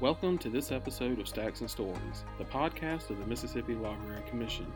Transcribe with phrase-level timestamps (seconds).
[0.00, 4.72] Welcome to this episode of Stacks and Stories, the podcast of the Mississippi Library Commission.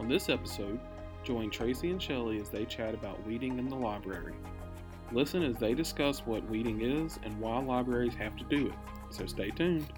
[0.00, 0.80] On this episode,
[1.22, 4.34] join Tracy and Shelley as they chat about weeding in the library.
[5.12, 8.74] Listen as they discuss what weeding is and why libraries have to do it.
[9.10, 9.92] So stay tuned.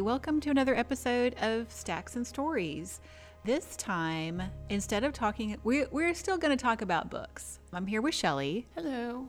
[0.00, 3.02] Welcome to another episode of Stacks and Stories.
[3.44, 7.58] This time, instead of talking, we're, we're still going to talk about books.
[7.70, 8.66] I'm here with Shelley.
[8.74, 9.28] Hello.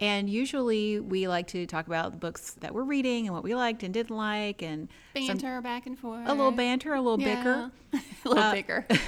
[0.00, 3.54] And usually we like to talk about the books that we're reading and what we
[3.54, 6.28] liked and didn't like and some- Banter back and forth.
[6.28, 7.70] a little banter, a little bicker.
[8.24, 8.86] A little Uh, bigger.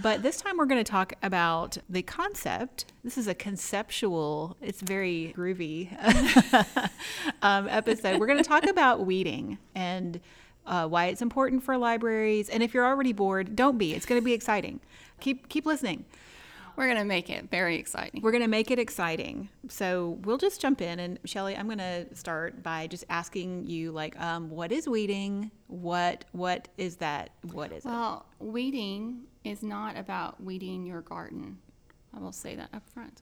[0.00, 2.84] But this time we're going to talk about the concept.
[3.02, 5.90] This is a conceptual, it's very groovy
[7.42, 8.20] um, episode.
[8.20, 10.20] We're going to talk about weeding and
[10.66, 12.48] uh, why it's important for libraries.
[12.48, 13.92] And if you're already bored, don't be.
[13.94, 14.78] It's going to be exciting.
[15.18, 16.04] Keep keep listening.
[16.80, 18.22] We're gonna make it very exciting.
[18.22, 19.50] We're going to make it exciting.
[19.68, 20.98] So we'll just jump in.
[20.98, 25.50] And Shelley, I'm going to start by just asking you, like, um, what is weeding?
[25.66, 27.32] What what is that?
[27.52, 27.88] What is it?
[27.88, 31.58] Well, weeding is not about weeding your garden.
[32.16, 33.20] I will say that up front.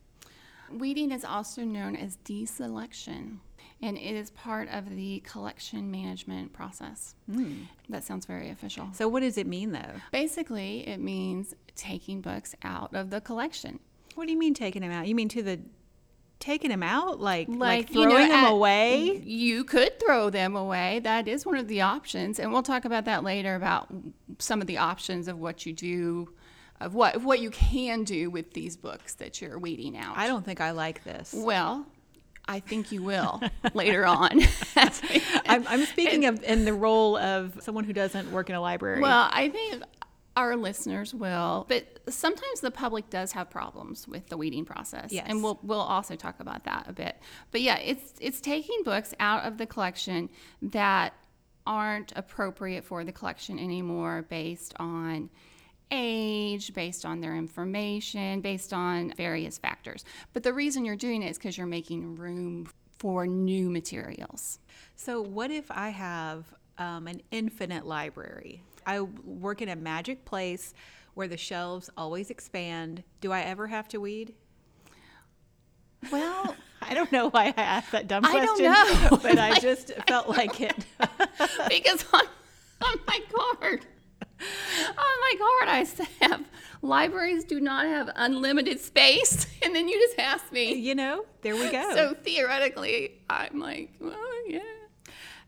[0.70, 3.38] Weeding is also known as deselection,
[3.80, 7.14] and it is part of the collection management process.
[7.30, 7.62] Hmm.
[7.88, 8.88] That sounds very official.
[8.92, 9.94] So what does it mean, though?
[10.12, 13.78] Basically, it means taking books out of the collection.
[14.14, 15.06] What do you mean taking them out?
[15.06, 15.60] You mean to the
[16.40, 19.22] taking them out, like like, like throwing you know, them at- away?
[19.24, 21.00] You could throw them away.
[21.00, 23.88] That is one of the options, and we'll talk about that later about
[24.38, 26.32] some of the options of what you do,
[26.80, 30.16] of what of what you can do with these books that you're weeding out.
[30.16, 31.34] I don't think I like this.
[31.36, 31.86] Well,
[32.48, 33.40] I think you will
[33.74, 34.40] later on.
[35.46, 39.00] I'm, I'm speaking of in the role of someone who doesn't work in a library.
[39.00, 39.82] well, I think
[40.34, 45.12] our listeners will, but sometimes the public does have problems with the weeding process.
[45.12, 45.26] Yes.
[45.28, 47.16] And we'll we'll also talk about that a bit.
[47.50, 50.30] But yeah, it's it's taking books out of the collection
[50.62, 51.12] that
[51.66, 55.28] aren't appropriate for the collection anymore based on
[55.90, 60.04] age, based on their information, based on various factors.
[60.32, 62.68] But the reason you're doing it is because you're making room
[62.98, 64.58] for new materials.
[64.96, 68.62] so what if I have um, an infinite library?
[68.86, 70.74] I work in a magic place
[71.14, 73.02] where the shelves always expand.
[73.20, 74.34] Do I ever have to weed?
[76.10, 79.18] Well, I don't know why I asked that dumb I don't question, know.
[79.22, 80.74] but I just felt like it.
[81.68, 82.22] because on,
[82.82, 83.84] on my card,
[84.40, 85.86] on my God, I
[86.26, 86.44] have
[86.82, 90.74] libraries do not have unlimited space, and then you just ask me.
[90.74, 91.94] you know, there we go.
[91.94, 94.16] So theoretically, I'm like, well,
[94.46, 94.60] yeah.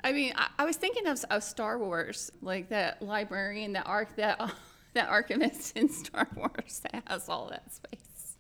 [0.03, 4.17] I mean, I, I was thinking of, of Star Wars, like that librarian, that arc,
[4.17, 4.53] that
[4.95, 8.37] that archivist in Star Wars that has all that space.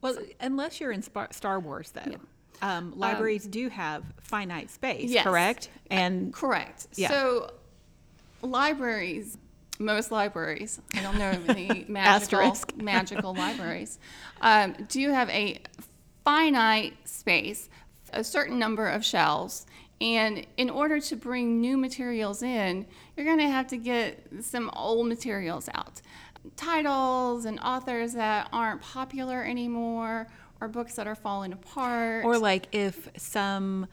[0.00, 2.18] Well, unless you're in Star Wars, though,
[2.60, 5.24] um, libraries do have finite space, yes.
[5.24, 5.70] correct?
[5.90, 6.88] And Correct.
[6.94, 7.08] Yeah.
[7.08, 7.52] So
[8.42, 9.38] libraries,
[9.78, 13.98] most libraries, I don't know the magical magical libraries,
[14.40, 15.60] um, do have a
[16.24, 17.68] finite space,
[18.12, 19.66] a certain number of shelves.
[20.00, 22.86] And in order to bring new materials in,
[23.16, 26.00] you're going to have to get some old materials out.
[26.56, 30.26] Titles and authors that aren't popular anymore,
[30.60, 32.24] or books that are falling apart.
[32.24, 33.86] or like if some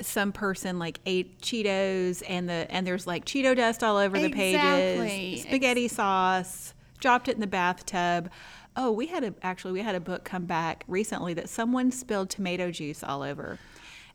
[0.00, 4.26] some person like ate Cheetos and the and there's like Cheeto dust all over the
[4.26, 5.08] Exactly.
[5.08, 8.30] pages, spaghetti sauce, dropped it in the bathtub.
[8.76, 12.30] Oh, we had a actually we had a book come back recently that someone spilled
[12.30, 13.58] tomato juice all over.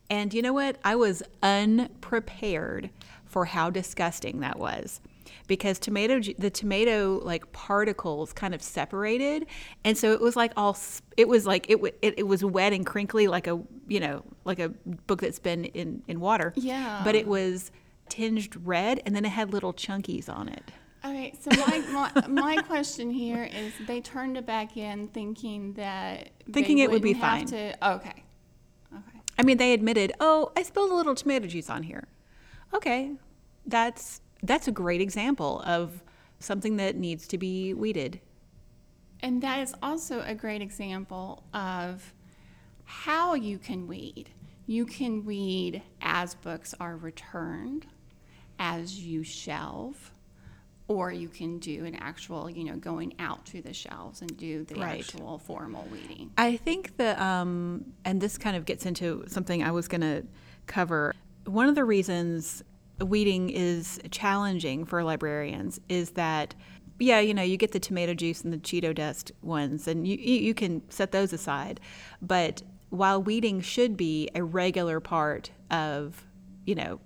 [0.10, 0.78] And you know what?
[0.84, 2.90] I was unprepared
[3.26, 5.02] for how disgusting that was.
[5.54, 9.46] Because tomato the tomato like particles kind of separated
[9.84, 10.76] and so it was like all
[11.16, 14.58] it was like it, it it was wet and crinkly like a you know like
[14.58, 14.70] a
[15.06, 16.54] book that's been in in water.
[16.56, 17.02] Yeah.
[17.04, 17.72] But it was
[18.10, 20.72] tinged red and then it had little chunkies on it.
[21.06, 26.32] Okay, so my, my, my question here is they turned it back in thinking that
[26.52, 27.46] Thinking it would be fine.
[27.48, 28.24] To, okay,
[28.92, 32.08] okay, I mean, they admitted, "Oh, I spilled a little tomato juice on here."
[32.74, 33.12] Okay,
[33.68, 36.04] that's that's a great example of
[36.40, 38.20] something that needs to be weeded.
[39.22, 42.14] and that is also a great example of
[42.84, 44.30] how you can weed.
[44.68, 47.86] You can weed as books are returned,
[48.60, 50.12] as you shelve,
[50.90, 54.66] or you can do an actual, you know, going out to the shelves and do
[54.66, 55.00] the Right.
[55.00, 56.32] actual formal weeding.
[56.38, 60.26] I think that, um, and this kind of gets into something I was going to
[60.68, 61.14] cover.
[61.46, 62.62] One of the reasons
[63.06, 66.56] weeding is challenging for librarians is that
[67.00, 70.16] yeah, you know, you get the tomato juice and the Cheeto dust ones, and you
[70.18, 71.80] you can set those aside.
[72.22, 72.62] But
[72.92, 76.24] while weeding should be a regular part of,
[76.66, 77.00] you know,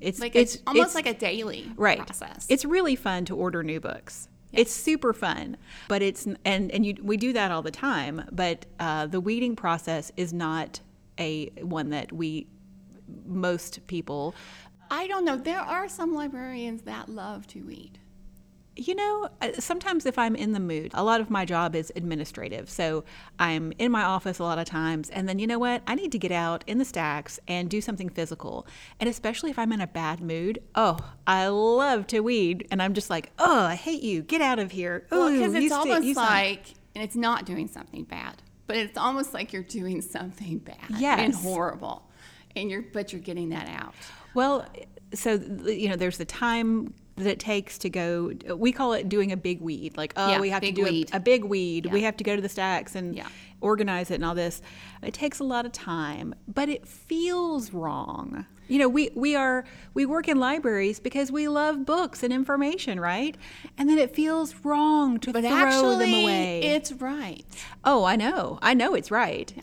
[0.00, 1.98] it's Like it's it's almost it's- like a daily right.
[1.98, 2.46] process.
[2.50, 4.28] It's really fun to order new books.
[4.52, 5.56] It's super fun,
[5.88, 8.22] but it's and and you we do that all the time.
[8.30, 10.80] But uh, the weeding process is not
[11.18, 12.46] a one that we
[13.26, 14.34] most people
[14.90, 15.36] I don't know.
[15.36, 17.98] There are some librarians that love to read.
[18.78, 21.90] You know, uh, sometimes if I'm in the mood, a lot of my job is
[21.96, 22.68] administrative.
[22.68, 23.04] So
[23.38, 25.08] I'm in my office a lot of times.
[25.08, 25.82] And then, you know what?
[25.86, 28.66] I need to get out in the stacks and do something physical.
[29.00, 32.68] And especially if I'm in a bad mood, oh, I love to weed.
[32.70, 34.20] And I'm just like, oh, I hate you.
[34.20, 35.06] Get out of here.
[35.10, 38.98] Well, because it's almost you stink." like, and it's not doing something bad, but it's
[38.98, 42.10] almost like you're doing something bad and horrible,
[42.54, 43.94] and you're but you're getting that out.
[44.36, 44.66] Well,
[45.14, 45.34] so
[45.64, 48.32] you know, there's the time that it takes to go.
[48.54, 49.96] We call it doing a big weed.
[49.96, 51.86] Like, oh, Yeah, we have to do a, a big weed.
[51.86, 53.26] We have to go to the stacks and Yeah.
[53.62, 54.60] organize it and all this.
[55.02, 58.44] It takes a lot of time, but it feels wrong.
[58.68, 63.00] You know, we we are we work in libraries because we love books and information,
[63.00, 63.34] right?
[63.78, 66.60] And then it feels wrong to But throw actually, them away.
[66.62, 67.46] it's right.
[67.84, 68.58] Oh, I know.
[68.60, 69.54] I know it's right.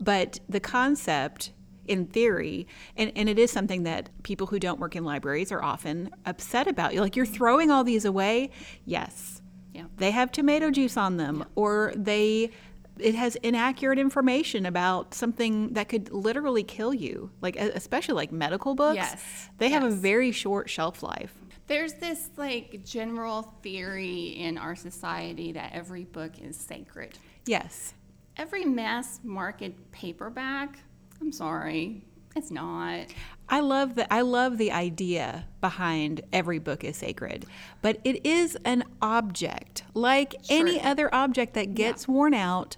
[0.00, 1.50] But the concept
[1.86, 5.62] in theory, and, and it is something that people who don't work in libraries are
[5.62, 6.94] often upset about.
[6.94, 8.50] You're like, you're throwing all these away?
[8.84, 9.42] Yes.
[9.74, 9.84] Yeah.
[9.96, 12.50] They have tomato juice on them, or they
[12.98, 18.74] it has inaccurate information about something that could literally kill you, like especially like medical
[18.74, 18.96] books.
[18.96, 21.34] Yes, They have a very short shelf life.
[21.68, 27.18] There's this like general theory in our society that every book is sacred.
[27.46, 27.94] Yes.
[28.36, 30.78] Every mass market paperback,
[31.22, 32.02] I'm sorry,
[32.34, 33.06] it's not.
[33.48, 37.46] I love the I love the idea behind every book is sacred,
[37.80, 42.76] but it is an object like any other object that gets worn out.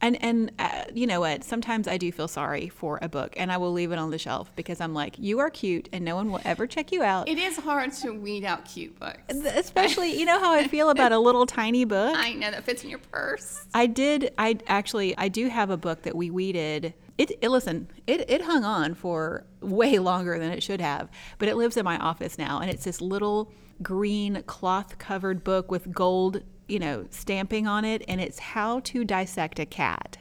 [0.00, 1.44] And and uh, you know what?
[1.44, 4.18] Sometimes I do feel sorry for a book, and I will leave it on the
[4.18, 7.28] shelf because I'm like, you are cute, and no one will ever check you out.
[7.28, 9.20] It is hard to weed out cute books.
[9.28, 12.16] Especially, you know how I feel about a little tiny book.
[12.18, 13.64] I know that fits in your purse.
[13.74, 14.32] I did.
[14.38, 16.94] I actually, I do have a book that we weeded.
[17.18, 21.48] It, it listen, it, it hung on for way longer than it should have, but
[21.48, 25.92] it lives in my office now, and it's this little green cloth covered book with
[25.92, 30.18] gold, you know, stamping on it, and it's how to dissect a cat.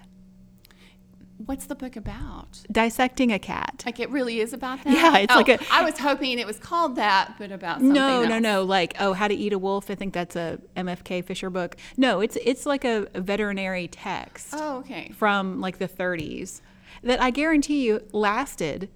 [1.46, 2.60] What's the book about?
[2.72, 3.82] Dissecting a cat.
[3.84, 4.94] Like it really is about that?
[4.94, 7.94] Yeah, it's Oh, like a- I was hoping it was called that, but about something
[7.94, 8.44] No, no, else.
[8.44, 8.64] no.
[8.64, 9.90] Like, oh, how to eat a wolf.
[9.90, 11.78] I think that's a MFK Fisher book.
[11.98, 14.50] No, it's it's like a, a veterinary text.
[14.54, 15.12] Oh, okay.
[15.18, 16.62] from like the 30s
[17.04, 18.90] that I guarantee you lasted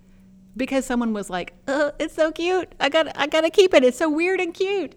[0.57, 2.73] because someone was like, uh, "It's so cute.
[2.79, 3.83] I got I got to keep it.
[3.83, 4.93] It's so weird and cute."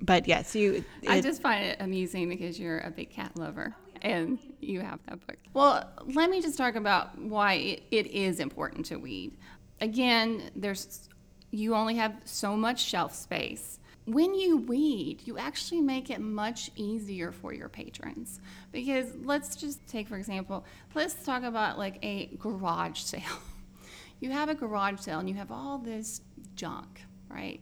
[0.00, 4.38] But yes, you I just find it amusing because you're a big cat lover and
[4.60, 5.38] you have that book.
[5.54, 9.36] Well, let me just talk about why it, it is important to weed.
[9.80, 11.08] Again, there's
[11.50, 13.78] you only have so much shelf space.
[14.06, 18.40] When you weed, you actually make it much easier for your patrons.
[18.70, 23.22] Because let's just take, for example, let's talk about like a garage sale.
[24.20, 26.20] You have a garage sale and you have all this
[26.54, 27.60] junk, right?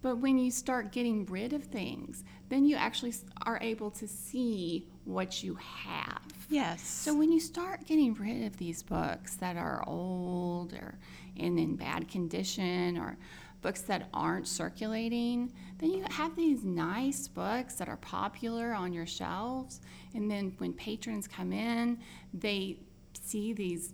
[0.00, 4.86] But when you start getting rid of things, then you actually are able to see
[5.04, 6.22] what you have.
[6.48, 6.86] yes.
[6.86, 10.98] So when you start getting rid of these books that are old or
[11.34, 13.16] in, in bad condition or
[13.60, 19.06] books that aren't circulating, then you have these nice books that are popular on your
[19.06, 19.80] shelves.
[20.14, 21.98] And then when patrons come in,
[22.32, 22.78] they
[23.12, 23.92] see these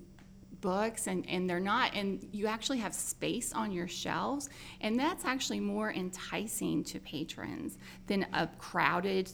[0.60, 4.48] books and, and they're not and you actually have space on your shelves
[4.80, 9.30] and that's actually more enticing to patrons than a crowded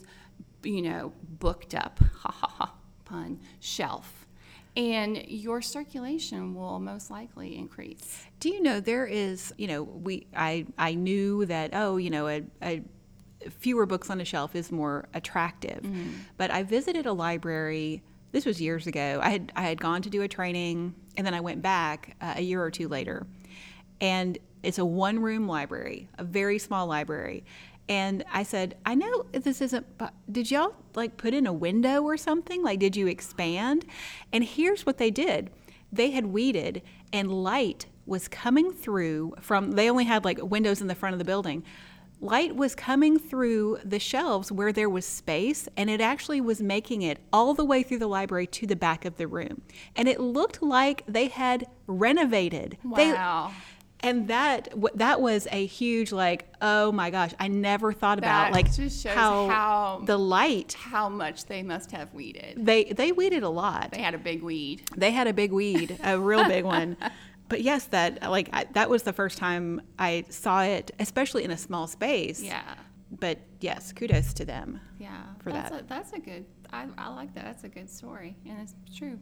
[0.63, 2.73] you know booked up ha ha ha
[3.05, 4.20] pun shelf
[4.77, 10.27] and your circulation will most likely increase Do you know there is, you know, we
[10.35, 12.81] I I knew that oh, you know, a, a
[13.49, 15.83] fewer books on a shelf is more attractive.
[16.37, 19.19] But I visited a library this was years ago.
[19.21, 22.35] I had I had gone to do a training and then I went back uh,
[22.37, 23.27] a year or two later.
[23.99, 27.43] And it's a one-room library, a very small library.
[27.89, 29.85] And I said, I know this isn't,
[30.31, 32.63] did y'all like put in a window or something?
[32.63, 33.85] Like, did you expand?
[34.31, 35.49] And here's what they did
[35.91, 40.87] they had weeded, and light was coming through from, they only had like windows in
[40.87, 41.63] the front of the building.
[42.21, 47.01] Light was coming through the shelves where there was space, and it actually was making
[47.01, 49.63] it all the way through the library to the back of the room.
[49.95, 52.77] And it looked like they had renovated.
[52.95, 53.51] They- wow
[54.03, 58.53] and that that was a huge like oh my gosh i never thought about That
[58.53, 62.65] like just shows how, how- the light How much they must have weeded.
[62.65, 64.83] they they weeded a lot They had a big weed.
[64.95, 66.97] they had a big weed a real big one
[67.49, 71.51] but yes that like I, that was the first time i saw it especially in
[71.51, 72.61] a small space Yeah.
[73.11, 75.81] but yes kudos to them Yeah, for that's that.
[75.81, 76.45] A, that's a good.
[76.73, 77.43] I, I like that.
[77.43, 79.19] That's a good story, and it's true.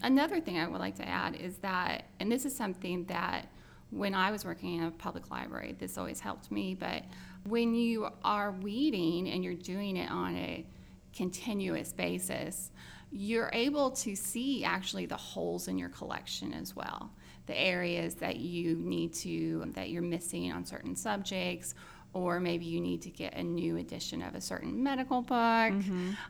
[0.00, 3.48] Another thing I would like to add is that, and this is something that
[3.90, 6.74] when I was working in a public library, this always helped me.
[6.74, 7.04] But
[7.44, 10.66] when you are weeding and you're doing it on a
[11.14, 12.70] continuous basis,
[13.12, 17.10] you're able to see actually the holes in your collection as well,
[17.46, 21.74] the areas that you need to that you're missing on certain subjects
[22.16, 25.72] or maybe you need to get a new edition of a certain medical book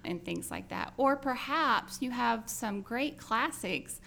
[0.04, 0.92] and things like that.
[0.96, 4.00] Or perhaps you have some great classics,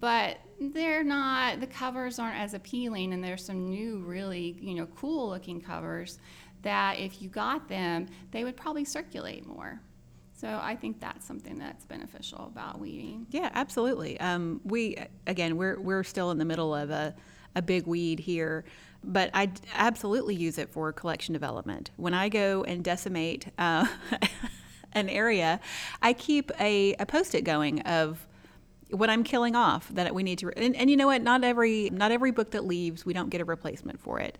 [0.00, 4.86] but they're not, the covers aren't as appealing, and there's some new, really, you know,
[4.86, 6.18] cool looking covers
[6.62, 9.80] that if you got them, they would probably circulate more.
[10.36, 13.26] So I think that's something that's beneficial about weeding.
[13.30, 14.18] Yeah, absolutely.
[14.20, 17.14] Um, we again, we're we're still in the middle of a,
[17.54, 18.64] a big weed here,
[19.12, 21.90] but I absolutely use it for collection development.
[21.96, 23.86] When I go and decimate uh,
[24.92, 25.60] an area,
[26.02, 28.26] I keep a, a post-it going of
[28.90, 30.50] what I'm killing off that we need to.
[30.56, 31.22] And, and you know what?
[31.22, 34.38] Not every not every book that leaves, we don't get a replacement for it.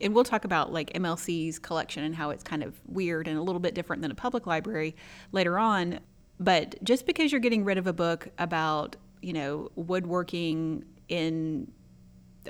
[0.00, 3.42] And we'll talk about like MLC's collection and how it's kind of weird and a
[3.42, 4.94] little bit different than a public library
[5.32, 6.00] later on.
[6.38, 11.72] But just because you're getting rid of a book about you know woodworking in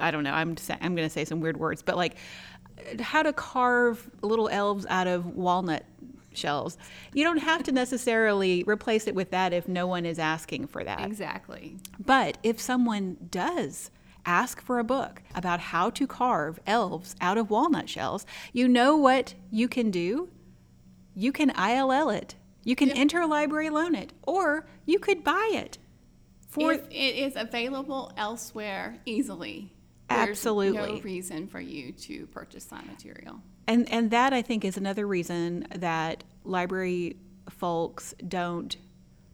[0.00, 0.32] I don't know.
[0.32, 2.16] I'm sa- I'm going to say some weird words, but like
[3.00, 5.84] how to carve little elves out of walnut
[6.32, 6.76] shells.
[7.14, 10.84] You don't have to necessarily replace it with that if no one is asking for
[10.84, 11.04] that.
[11.04, 11.78] Exactly.
[12.04, 13.90] But if someone does
[14.24, 18.96] ask for a book about how to carve elves out of walnut shells, you know
[18.96, 20.28] what you can do?
[21.14, 22.34] You can ILL it.
[22.64, 25.78] You can interlibrary loan it, or you could buy it.
[26.48, 29.72] For if it is available elsewhere easily,
[30.08, 30.94] there's Absolutely.
[30.94, 33.40] no reason for you to purchase that material.
[33.66, 37.16] and and that I think is another reason that library
[37.50, 38.76] folks don't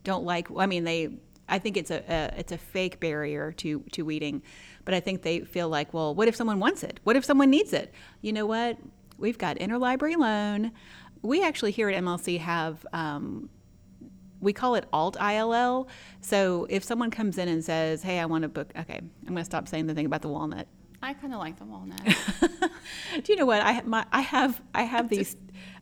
[0.04, 0.48] don't like.
[0.56, 1.18] I mean, they.
[1.48, 4.42] I think it's a, a it's a fake barrier to to weeding,
[4.84, 7.00] but I think they feel like, well, what if someone wants it?
[7.04, 7.92] What if someone needs it?
[8.22, 8.78] You know what?
[9.18, 10.72] We've got interlibrary loan.
[11.20, 12.86] We actually here at MLC have.
[12.92, 13.50] Um,
[14.42, 15.88] we call it alt ILL.
[16.20, 19.36] So if someone comes in and says, "Hey, I want to book," okay, I'm going
[19.38, 20.66] to stop saying the thing about the walnut.
[21.04, 22.00] I kind of like the walnut.
[23.24, 25.36] Do you know what I my I have I have these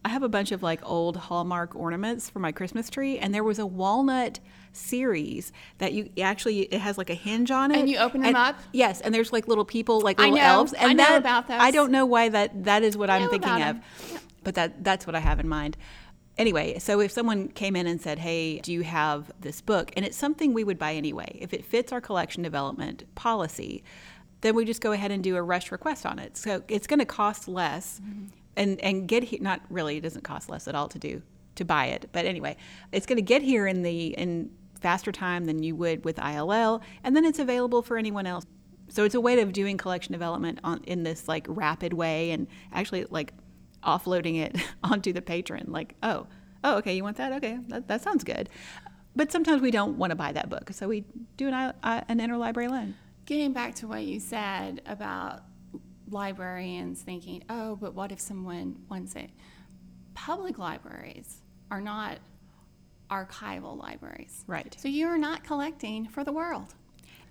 [0.05, 3.45] I have a bunch of like old Hallmark ornaments for my Christmas tree, and there
[3.45, 4.40] was a walnut
[4.73, 8.35] series that you actually it has like a hinge on it, And you open them
[8.35, 8.57] up?
[8.73, 10.43] Yes, and there's like little people, like I little know.
[10.43, 11.61] elves, I and know that, about those.
[11.61, 13.83] I don't know why that that is what I'm thinking of, 'em.
[14.43, 15.76] but that that's what I have in mind.
[16.40, 20.06] Anyway, so if someone came in and said, "Hey, do you have this book?" and
[20.06, 23.85] it's something we would buy anyway, if it fits our collection development policy,
[24.40, 26.38] then we just go ahead and do a rush request on it.
[26.38, 28.28] So it's going to cost less, mm-hmm.
[28.56, 29.38] and and get here.
[29.42, 31.20] Not really, it doesn't cost less at all to do
[31.56, 32.09] to buy it.
[32.11, 32.56] But anyway,
[32.90, 36.80] it's going to get here in the in faster time than you would with ILL,
[37.04, 38.47] and then it's available for anyone else.
[38.88, 42.47] So it's a way of doing collection development on in this like rapid way, and
[42.73, 43.35] actually like
[43.84, 45.66] offloading it onto the patron.
[45.68, 46.26] Like, oh,
[46.64, 47.32] oh, okay, you want that?
[47.34, 48.49] Okay, that, that sounds good.
[49.16, 51.04] But sometimes we don't want to buy that book, so we
[51.37, 52.94] do an, I- I- an interlibrary loan.
[53.26, 55.42] Getting back to what you said about
[56.10, 59.30] librarians thinking, oh, but what if someone wants it?
[60.14, 61.38] Public libraries
[61.70, 62.18] are not
[63.10, 64.44] archival libraries.
[64.46, 64.76] Right.
[64.78, 66.75] So you're not collecting for the world.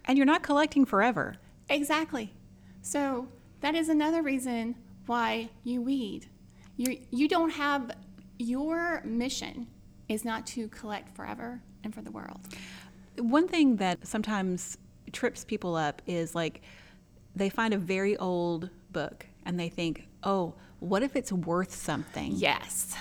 [0.06, 1.36] And you're not collecting forever.
[1.70, 2.34] Exactly.
[2.82, 3.28] So
[3.62, 4.76] that is another reason
[5.06, 6.28] why you weed.
[6.80, 7.92] You you don't have
[8.38, 9.68] your mission
[10.08, 12.40] is not to collect forever and for the world.
[13.18, 14.78] One thing that sometimes
[15.12, 16.62] trips people up is like
[17.36, 22.32] they find a very old book and they think, oh, what if it's worth something?
[22.36, 22.96] Yes.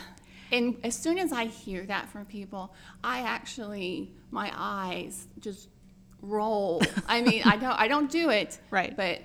[0.51, 5.69] And as soon as I hear that from people, I actually my eyes just
[6.21, 6.83] roll.
[7.07, 8.59] I mean, I don't I don't do it.
[8.73, 8.97] Right.
[8.97, 9.21] But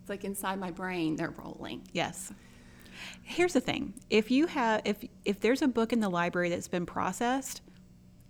[0.00, 1.82] it's like inside my brain they're rolling.
[1.92, 2.32] Yes.
[3.22, 3.94] Here's the thing.
[4.10, 7.62] If you have if if there's a book in the library that's been processed,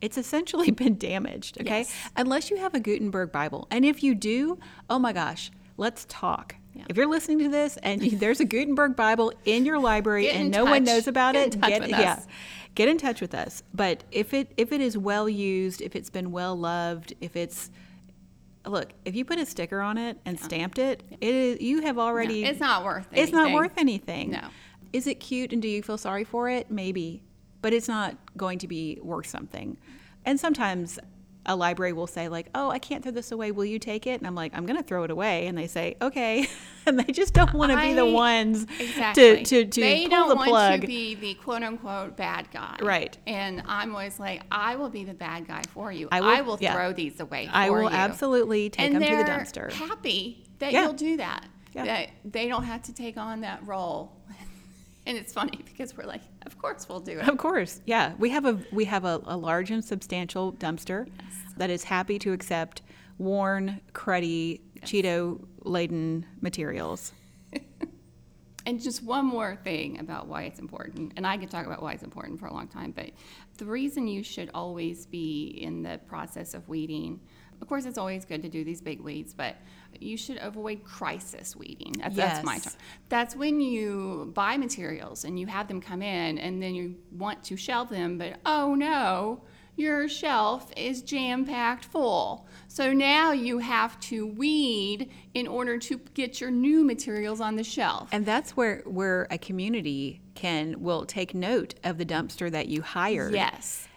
[0.00, 1.81] it's essentially been damaged, okay?
[1.81, 1.95] Yes.
[2.17, 3.69] Unless you have a Gutenberg Bible.
[3.71, 4.59] And if you do,
[4.91, 6.57] oh my gosh, let's talk.
[6.75, 6.85] Yeah.
[6.88, 10.43] If you're listening to this and you- there's a Gutenberg Bible in your library in
[10.43, 12.14] and no one knows about Get it, touch with yeah.
[12.14, 12.26] us.
[12.75, 13.62] Get in touch with us.
[13.75, 17.71] But if it if it is well used, if it's been well loved, if it's
[18.66, 21.99] look, if you put a sticker on it and stamped it, it is, you have
[21.99, 22.42] already.
[22.42, 23.23] No, it's not worth anything.
[23.23, 24.31] It's not worth anything.
[24.31, 24.49] No.
[24.92, 26.71] Is it cute and do you feel sorry for it?
[26.71, 27.23] Maybe,
[27.62, 29.76] but it's not going to be worth something.
[30.25, 30.99] And sometimes
[31.46, 33.50] a library will say like, "Oh, I can't throw this away.
[33.50, 35.66] Will you take it?" And I'm like, "I'm going to throw it away." And they
[35.66, 36.46] say, "Okay,"
[36.87, 39.42] and they just don't want to be the ones Exactly.
[39.44, 40.80] to to to they pull don't the want plug.
[40.82, 42.76] to be the quote unquote bad guy.
[42.82, 43.16] Right.
[43.26, 46.08] And I'm always like, I will be the bad guy for you.
[46.12, 46.75] I I will- will, yeah.
[46.75, 47.88] throw these away for I will you.
[47.88, 49.72] absolutely take and them to the they're dumpster.
[49.72, 50.84] Happy that Yeah.
[50.84, 51.46] you'll do that.
[51.75, 51.84] Yeah.
[51.87, 54.12] That they don't have to take on that role.
[55.06, 57.28] And it's funny because we're like, of course we'll do it.
[57.28, 58.14] Of course, yeah.
[58.18, 61.09] We have a we have a, a large and substantial dumpster
[61.56, 62.82] that is happy to accept
[63.18, 67.12] worn, cruddy, Cheeto laden materials.
[68.64, 71.94] And just one more thing about why it's important, and I could talk about why
[71.94, 73.11] it's important for a long time, but
[73.59, 77.21] the reason you should always be in the process of weeding,
[77.61, 79.56] of course, it's always good to do these big weeds, but
[80.00, 81.94] you should avoid crisis weeding.
[81.99, 82.72] That's, that's my term.
[83.08, 87.42] That's when you buy materials and you have them come in, and then you want
[87.44, 89.42] to shelve them, but oh no,
[89.76, 92.46] your shelf is jam packed full.
[92.68, 97.64] So now you have to weed in order to get your new materials on the
[97.64, 98.08] shelf.
[98.12, 102.82] And that's where where a community can will take note of the dumpster that you
[102.82, 103.32] hired.
[103.32, 103.88] Yes.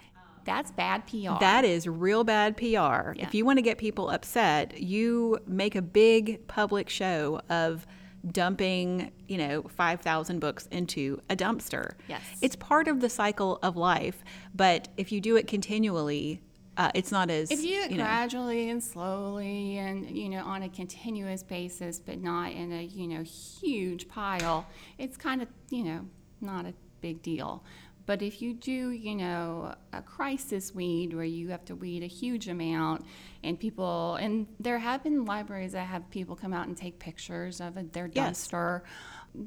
[0.46, 1.40] That's bad PR.
[1.40, 2.64] That is real bad PR.
[2.64, 3.14] Yeah.
[3.18, 7.86] If you want to get people upset, you make a big public show of
[8.32, 11.94] dumping, you know, 5,000 books into a dumpster.
[12.08, 12.22] Yes.
[12.42, 14.24] It's part of the cycle of life,
[14.54, 16.42] but if you do it continually,
[16.78, 20.44] uh, it's not as if you do it know, gradually and slowly and you know
[20.44, 25.48] on a continuous basis but not in a you know huge pile it's kind of
[25.70, 26.06] you know
[26.42, 27.64] not a big deal
[28.06, 32.08] but if you do you know a crisis weed where you have to weed a
[32.08, 33.06] huge amount
[33.44, 37.60] and people and there have been libraries that have people come out and take pictures
[37.62, 38.48] of their Yes.
[38.48, 38.82] dumpster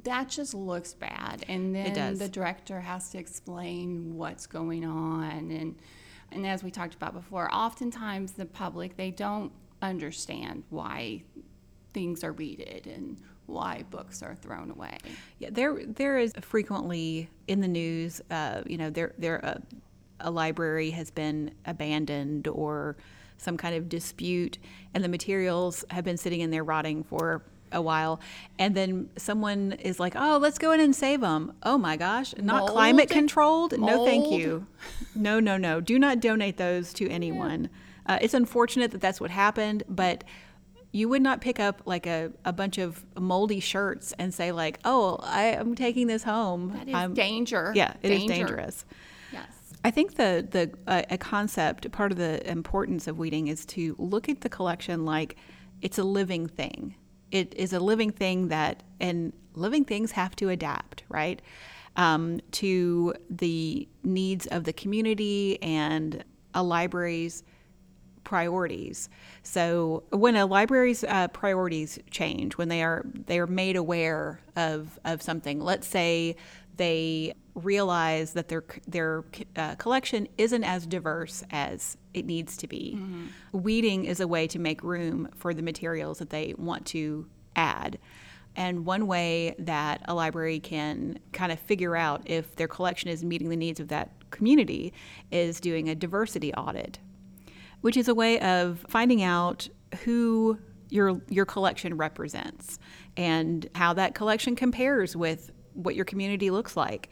[0.04, 1.44] that just looks bad.
[1.48, 5.50] And then the director has to explain what's going on.
[5.50, 5.76] And
[6.30, 11.22] and as we talked about before oftentimes the public they don't understand why
[11.94, 13.16] things are weeded and
[13.48, 14.96] why books are thrown away
[15.38, 18.20] Yeah, there there is frequently in the news.
[18.30, 19.60] Uh, you know, there there a,
[20.20, 22.96] a library has been abandoned or
[23.38, 24.58] some kind of dispute,
[24.94, 28.20] and the materials have been sitting in there rotting for a while,
[28.58, 32.34] and then someone is like, "Oh, let's go in and save them." Oh my gosh,
[32.36, 32.70] not Mold?
[32.70, 33.78] climate controlled?
[33.78, 34.66] No, thank you.
[35.14, 35.80] No, no, no.
[35.80, 37.70] Do not donate those to anyone.
[38.06, 40.24] Uh, it's unfortunate that that's what happened, but
[40.92, 44.78] you would not pick up like a, a bunch of moldy shirts and say like,
[44.84, 48.34] "Oh, I am taking this home." that is I'm- danger Yeah, it is Danger.
[48.34, 48.84] dangerous.
[49.32, 49.46] yes
[49.84, 53.94] I think the the uh, a concept part of the importance of weeding is to
[53.98, 55.36] look at the collection like
[55.82, 56.94] it's a living thing.
[57.30, 61.40] It is a living thing that and living things have to adapt, right?
[61.96, 66.24] Um, to the needs of the community and
[66.54, 67.42] a library's
[68.28, 69.08] priorities.
[69.42, 74.98] So when a library's uh, priorities change, when they are they are made aware of
[75.06, 76.36] of something, let's say
[76.76, 79.24] they realize that their their
[79.56, 82.98] uh, collection isn't as diverse as it needs to be.
[83.52, 87.98] Weeding is a way to make room for the materials that they want to add.
[88.56, 93.24] And one way that a library can kind of figure out if their collection is
[93.24, 94.92] meeting the needs of that community
[95.30, 96.98] is doing a diversity audit
[97.80, 99.68] which is a way of finding out
[100.04, 100.58] who
[100.90, 102.78] your your collection represents
[103.16, 107.10] and how that collection compares with what your community looks like.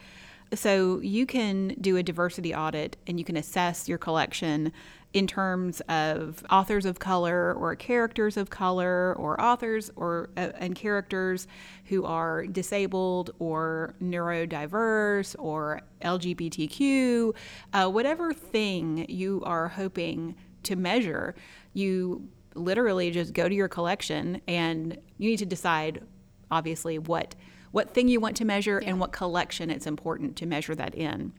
[0.54, 4.72] So you can do a diversity audit and you can assess your collection
[5.12, 10.74] in terms of authors of color or characters of color or authors or uh, and
[10.74, 11.48] characters
[11.86, 17.34] who are disabled or neurodiverse or LGBTQ,
[17.72, 21.34] uh, whatever thing you are hoping to measure,
[21.72, 26.02] you literally just go to your collection and you need to decide,
[26.50, 27.34] obviously, what
[27.72, 31.32] what thing you want to measure and what collection it's important to measure that in.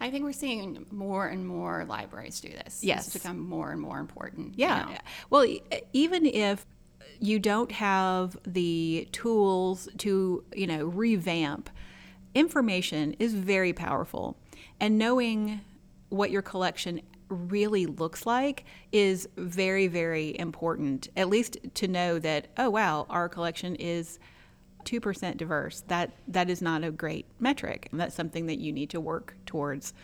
[0.00, 3.06] i think we're seeing more and more libraries do this Yes.
[3.06, 4.96] it's become more and more important Yeah.
[5.28, 5.60] Well, e-
[5.92, 6.64] even if
[7.20, 11.68] you don't have the tools to, you know, revamp,
[12.34, 14.36] information is very powerful.
[14.80, 15.60] And knowing
[16.08, 21.08] what your collection really looks like is very, very important.
[21.16, 24.18] At least to know that, oh wow, our collection is
[24.84, 25.82] 2% diverse.
[25.88, 27.88] That that is not a great metric.
[27.90, 29.94] And that's something that you need to work towards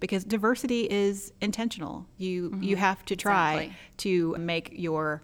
[0.00, 2.06] because diversity is intentional.
[2.16, 3.76] You you have to try Exactly.
[3.98, 5.22] to make your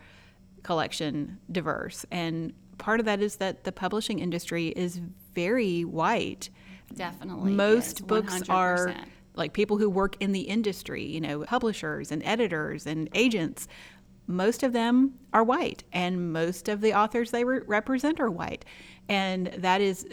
[0.62, 2.04] collection diverse.
[2.10, 5.00] And part of that is that the publishing industry is
[5.34, 6.50] very white.
[6.94, 7.52] Definitely.
[7.52, 9.04] Most books are 100%.
[9.37, 13.68] Like people who work in the industry, you know, publishers and editors and agents.
[14.27, 18.64] Most of them are white, and most of the authors they re- represent are white,
[19.09, 20.05] and that is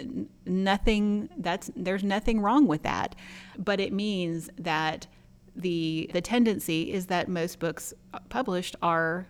[0.45, 1.29] nothing.
[1.37, 3.15] That's there's nothing wrong with that,
[3.57, 5.07] but it means that
[5.55, 9.27] the the tendency is that most books uh, published are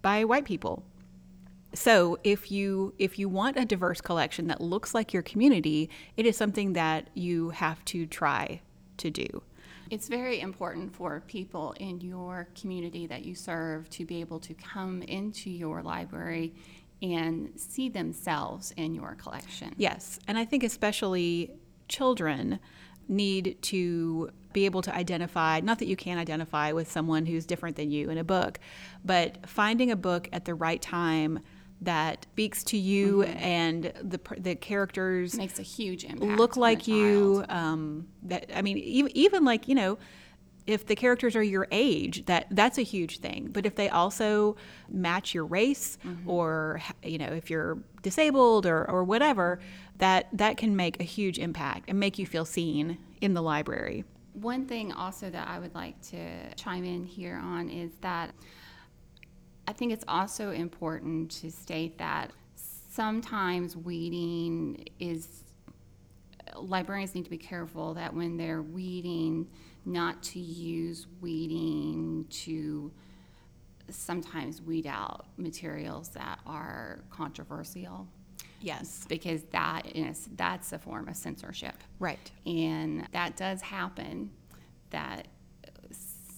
[0.00, 0.84] by white people.
[1.74, 6.24] So if you if you want a diverse collection that looks like your community, it
[6.24, 8.62] is something that you have to try
[8.98, 9.42] to do.
[9.90, 14.54] It's very important for people in your community that you serve to be able to
[14.54, 16.54] come into your library
[17.02, 19.74] and see themselves in your collection.
[19.76, 21.50] Yes, and I think especially
[21.88, 22.60] children
[23.08, 27.76] need to be able to identify, not that you can't identify with someone who's different
[27.76, 28.58] than you in a book,
[29.04, 31.40] but finding a book at the right time
[31.84, 36.38] that speaks to you and the the characters makes a huge impact.
[36.38, 37.44] look like you.
[37.48, 39.98] Um, that I mean, even, even like you know,
[40.66, 43.48] if the characters are your age, that that's a huge thing.
[43.52, 44.56] But if they also
[44.88, 46.28] match your race, Mm-hmm.
[46.30, 49.60] or you know, if you're disabled or or whatever,
[49.98, 54.04] that that can make a huge impact and make you feel seen in the library.
[54.32, 56.18] One thing also that I would like to
[56.56, 58.34] chime in here on is that
[59.66, 62.30] I think it's also important to state that
[62.90, 65.42] sometimes weeding is
[66.56, 69.48] librarians need to be careful that when they're weeding,
[69.84, 72.92] not to use weeding to
[73.90, 78.06] sometimes weed out materials that are controversial
[78.64, 81.74] Yes, because that is that's a form of censorship.
[81.98, 82.30] right.
[82.46, 84.30] And that does happen
[84.88, 85.28] that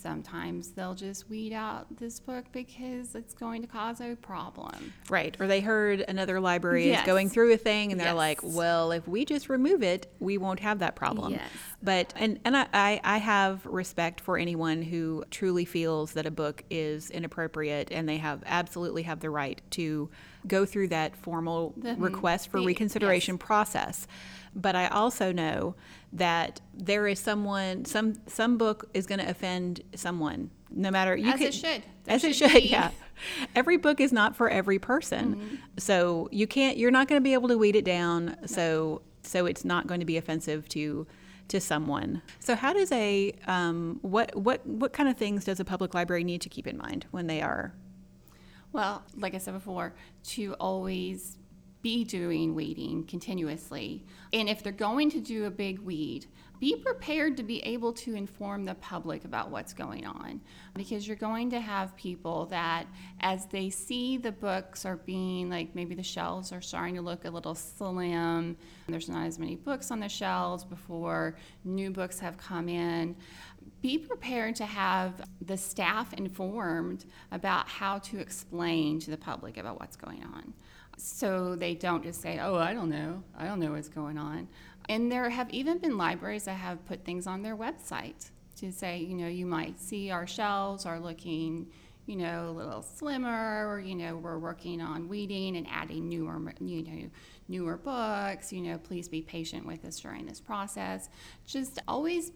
[0.07, 4.93] sometimes they'll just weed out this book because it's going to cause a problem.
[5.11, 5.37] Right.
[5.41, 7.01] Or they heard another library Yes.
[7.01, 8.17] is going through a thing and they're Yes.
[8.17, 11.33] like, well, if we just remove it, we won't have that problem.
[11.33, 11.49] Yes.
[11.83, 16.63] But, and, and I, I, have respect for anyone who truly feels that a book
[16.71, 20.09] is inappropriate and they have absolutely have the right to
[20.47, 24.07] go through that formal The- request for the- reconsideration process.
[24.59, 25.75] But I also know
[26.15, 31.31] that there is someone, some, some book is going to offend someone, no matter you
[31.31, 31.83] As it should.
[32.09, 32.91] As it should should, yeah.
[33.55, 35.55] Every book is not for every person, Mm-hmm.
[35.79, 36.77] so you can't.
[36.79, 38.37] You're not going to be able to weed it down.
[38.47, 41.07] So so it's not going to be offensive to
[41.49, 42.23] to someone.
[42.41, 46.25] So how does a um, what what what kind of things does a public library
[46.25, 47.75] need to keep in mind when they are
[48.73, 49.95] Well, like I said before,
[50.35, 51.39] to always
[51.87, 54.05] be doing weeding continuously.
[54.33, 56.27] And if they're going to do a big weed,
[56.59, 60.41] be prepared to be able to inform the public about what's going on.
[60.75, 62.87] Because you're going to have people that,
[63.21, 67.25] as they see the books are being, like maybe the shelves are starting to look
[67.25, 68.57] a little slim,
[68.89, 73.15] there's not as many books on the shelves before new books have come in
[73.83, 79.79] be prepared to have the staff informed about how to explain to the public about
[79.79, 80.55] what's going on.
[80.97, 83.23] So they don't just say, oh, I don't know.
[83.37, 84.49] I don't know what's going on.
[84.89, 88.99] And there have even been libraries that have put things on their website to say,
[88.99, 91.67] you know, you might see our shelves are looking,
[92.07, 96.41] you know, a little slimmer, or, you know, we're working on weeding and adding newer,
[96.61, 97.11] you know,
[97.49, 98.53] newer books.
[98.53, 101.11] You know, please be patient with us during this process.
[101.47, 102.33] Just always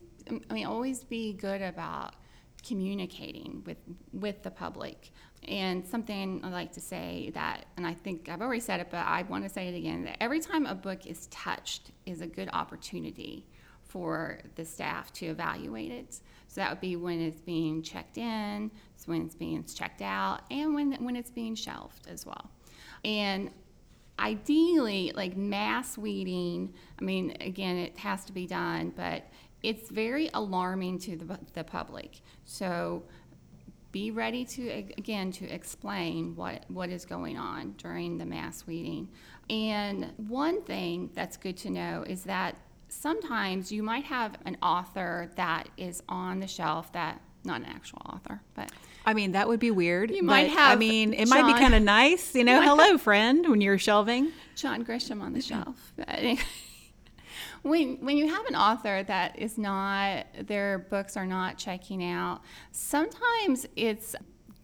[0.51, 2.14] I mean, always be good about
[2.62, 3.79] communicating with
[4.12, 5.12] with the public.
[5.48, 8.98] And something I like to say that, and I think I've already said it, but
[8.98, 12.26] I want to say it again: that every time a book is touched is a
[12.26, 13.46] good opportunity
[13.83, 16.20] for the staff to evaluate it.
[16.48, 20.42] So that would be when it's being checked in, it's when it's being checked out,
[20.50, 22.50] and when when it's being shelved as well.
[23.05, 23.50] And
[24.18, 29.24] ideally, like mass weeding, I mean, again, it has to be done, but
[29.62, 32.20] it's very alarming to the, the public.
[32.44, 33.05] So
[33.92, 39.09] be ready to, again, to explain what, what is going on during the mass weeding.
[39.48, 42.57] And one thing that's good to know is that
[42.88, 48.03] sometimes you might have an author that is on the shelf that, not an actual
[48.07, 48.70] author, but
[49.07, 50.11] I mean, that would be weird.
[50.11, 50.72] You might have.
[50.72, 52.61] I mean, it might be kind of nice, you know.
[52.62, 54.31] Hello, friend, when you're shelving.
[54.57, 55.92] John Grisham on the shelf.
[57.62, 62.40] When when you have an author that is not their books are not checking out,
[62.73, 64.14] sometimes it's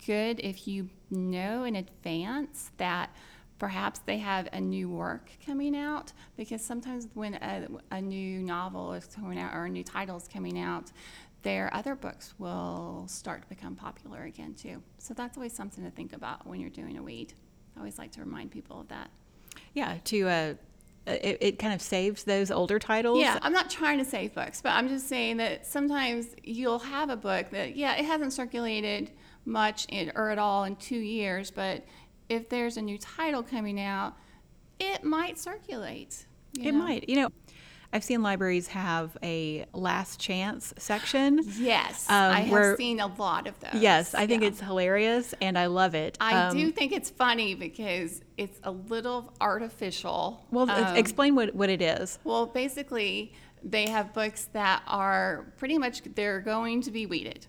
[0.07, 3.11] good if you know in advance that
[3.59, 8.93] perhaps they have a new work coming out because sometimes when a, a new novel
[8.93, 10.93] is coming out or a new title is coming out
[11.47, 14.83] their other books will start to become popular again too.
[14.99, 17.35] So that's always something to think about when you're doing a weed.
[17.77, 19.11] I always like to remind people of that.
[19.73, 20.55] Yeah, to uh,
[21.07, 23.21] it, it kind of saves those older titles.
[23.21, 27.11] Yeah, I'm not trying to save books, but I'm just saying that sometimes you'll have
[27.11, 29.11] a book that, yeah, it hasn't circulated
[29.45, 31.85] much in, or at all in two years, but
[32.29, 34.17] if there's a new title coming out,
[34.81, 36.27] it might circulate.
[36.59, 36.79] It know?
[36.79, 37.09] might.
[37.09, 37.29] You know,
[37.97, 41.41] I've seen libraries have a last chance section.
[41.57, 43.81] Yes, Um, I have where- seen a lot of those.
[43.81, 44.49] Yes, I think Yeah.
[44.49, 46.19] it's hilarious and I love it.
[46.21, 50.45] I Um, do think it's funny because it's a little artificial.
[50.51, 52.19] Well, Um, explain what, what it is.
[52.23, 53.33] Well, basically,
[53.65, 57.47] they have books that are pretty much they're going to be weeded,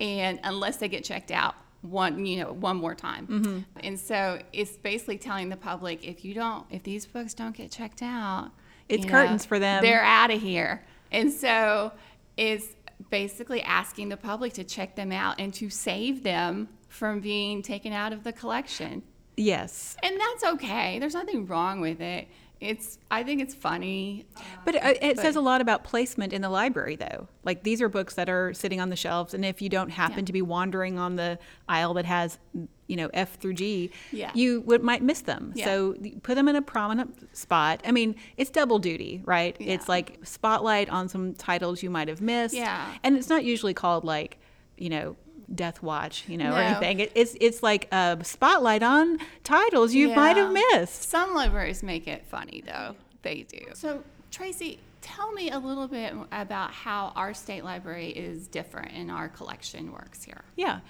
[0.00, 3.58] and unless they get checked out one, you know, one more time, Mm-hmm.
[3.86, 7.70] and so it's basically telling the public if you don't, if these books don't get
[7.70, 8.52] checked out,
[8.88, 9.82] It's you curtains for them.
[9.82, 11.92] They're out of here, and so
[12.36, 12.66] it's
[13.10, 17.92] basically asking the public to check them out and to save them from being taken
[17.92, 19.02] out of the collection.
[19.36, 19.96] Yes.
[20.02, 20.98] And that's okay.
[20.98, 22.28] There's nothing wrong with it.
[22.62, 24.24] It's I think it's funny.
[24.64, 27.28] But it, it says a lot about placement in the library, though.
[27.44, 30.20] Like these are books that are sitting on the shelves, and if you don't happen
[30.20, 30.24] Yeah.
[30.26, 32.38] to be wandering on the aisle that has,
[32.86, 34.30] you know, F through G, Yeah.
[34.34, 35.52] you would, might miss them.
[35.56, 35.64] Yeah.
[35.64, 37.80] So put them in a prominent spot.
[37.84, 39.56] I mean, it's double duty, right?
[39.58, 42.54] It's like spotlight on some titles you might have missed.
[42.54, 42.94] Yeah.
[43.02, 44.38] And it's not usually called like,
[44.78, 45.16] you know.
[45.54, 47.00] Death Watch, you know, or anything.
[47.00, 51.08] It, it's it's like a spotlight on titles you might have missed.
[51.08, 52.96] Some libraries make it funny though.
[53.22, 53.60] They do.
[53.74, 59.10] So Tracy, tell me a little bit about how our state library is different and
[59.10, 60.42] our collection works here.
[60.56, 60.80] Yeah.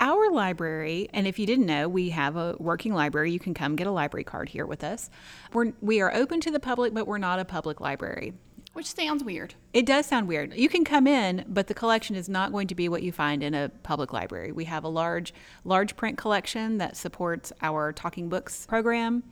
[0.00, 3.32] Our library, and if you didn't know, we have a working library.
[3.32, 5.08] You can come get a library card here with us.
[5.52, 8.34] We're, we are open to the public, but we're not a public library.
[8.72, 9.54] Which sounds weird.
[9.72, 10.54] It does sound weird.
[10.54, 13.42] You can come in, but the collection is not going to be what you find
[13.42, 14.52] in a public library.
[14.52, 19.24] We have a large, large print collection that supports our Talking Books program,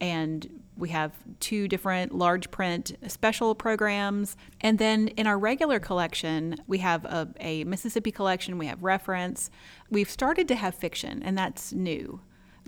[0.00, 4.36] and we have two different large print special programs.
[4.60, 9.50] And then in our regular collection, we have a, a Mississippi collection, we have reference.
[9.90, 12.20] We've started to have fiction, and that's new.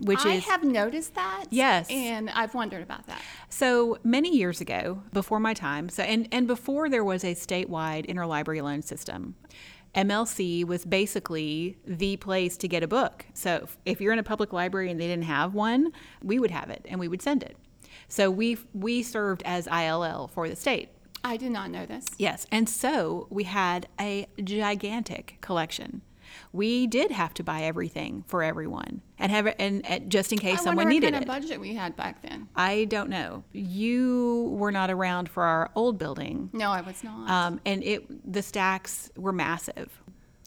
[0.02, 1.44] Which I is have noticed that.
[1.50, 1.88] Yes.
[1.90, 3.20] And I've wondered about that.
[3.48, 8.06] so many years ago, before my time, so and, and before there was a statewide
[8.08, 9.34] interlibrary loan system,
[9.94, 13.26] MLC was basically the place to get a book.
[13.34, 16.50] So if- if you're in a public library and they didn't have one, we would
[16.52, 17.56] have it and we would send it.
[18.08, 20.90] So we we served as ILL for the state.
[21.22, 22.06] I did not know this.
[22.18, 26.02] Yes, and so we had a gigantic collection.
[26.52, 30.38] We did have to buy everything for everyone and have it, and, and just in
[30.38, 31.26] case I someone needed what it.
[31.26, 32.48] kind of budget we had back then.
[32.56, 33.44] I don't know.
[33.52, 37.30] You were not around for our old building, No, I was not.
[37.30, 40.02] um, and it the stacks were massive,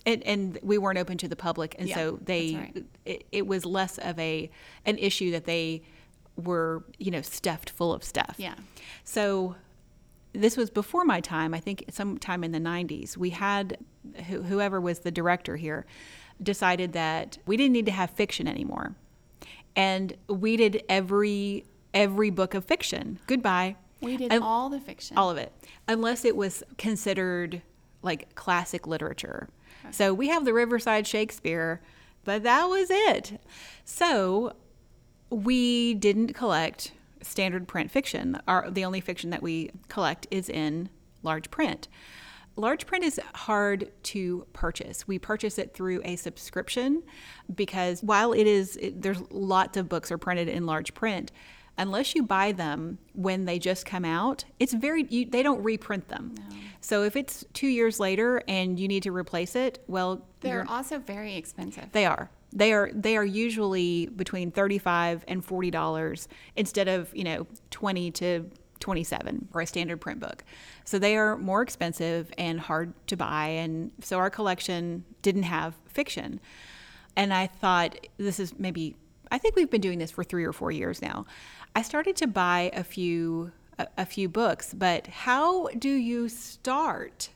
[0.06, 2.86] and, and we weren't open to the public, and Yeah, so they right.
[3.06, 4.52] it, it was less of a
[4.86, 5.84] an issue that they
[6.36, 8.36] were you know stuffed full of stuff.
[8.38, 8.56] Yeah.
[9.06, 9.56] So
[10.34, 11.54] this was before my time.
[11.54, 13.16] I think sometime in the '90s.
[13.18, 13.78] We had
[14.28, 15.86] who, whoever was the director here
[16.42, 18.96] decided that we didn't need to have fiction anymore,
[19.76, 23.20] and we did every every book of fiction.
[23.28, 23.76] Goodbye.
[24.02, 25.18] we did And- all the fiction.
[25.18, 25.54] all of it,
[25.88, 27.62] unless it was considered
[28.02, 29.48] like classic literature.
[29.92, 31.80] So we have the Riverside Shakespeare,
[32.26, 33.40] but that was it.
[33.86, 34.56] So
[35.30, 36.92] we didn't collect
[37.24, 38.40] standard print fiction.
[38.48, 40.90] Our, the only fiction that we collect is in
[41.24, 41.88] large print.
[42.56, 45.08] Large print is hard to purchase.
[45.08, 47.02] We purchase it through a subscription
[47.56, 51.32] because while it is, it, there's lots of books are printed in large print.
[51.80, 56.08] Unless you buy them when they just come out, it's very you, they don't reprint
[56.10, 56.36] them.
[56.82, 61.00] So if it's two years later and you need to replace it, well, They're also
[61.00, 61.86] very expensive.
[61.92, 62.30] they are.
[62.56, 68.12] They are they are usually between thirty-five and forty dollars instead of you know twenty
[68.12, 70.44] to twenty-seven for a standard print book.
[70.86, 73.48] So they are more expensive and hard to buy.
[73.48, 76.40] And so our collection didn't have fiction.
[77.16, 78.96] And I thought this is maybe
[79.32, 81.26] I think we've been doing this for three or four years now.
[81.76, 87.30] I started to buy a few a, a few books, but how do you start?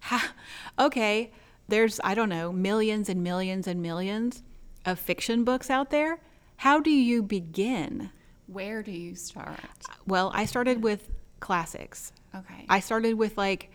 [0.00, 0.20] How,
[0.78, 1.32] okay,
[1.68, 4.42] there's I don't know millions and millions and millions
[4.84, 6.20] of fiction books out there.
[6.58, 8.10] How do you begin?
[8.46, 9.60] Where do you start?
[10.06, 12.12] Well, I started with classics.
[12.34, 12.66] Okay.
[12.68, 13.70] I started with like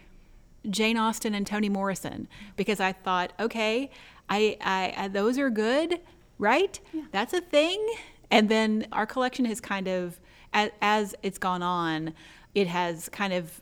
[0.70, 3.90] Jane Austen and Toni Morrison because I thought, okay,
[4.30, 6.00] I, I, I those are good,
[6.38, 6.80] right?
[6.94, 7.04] Yeah.
[7.12, 7.86] That's a thing.
[8.32, 10.20] And then our collection has kind of,
[10.54, 12.14] as, as it's gone on,
[12.54, 13.62] it has kind of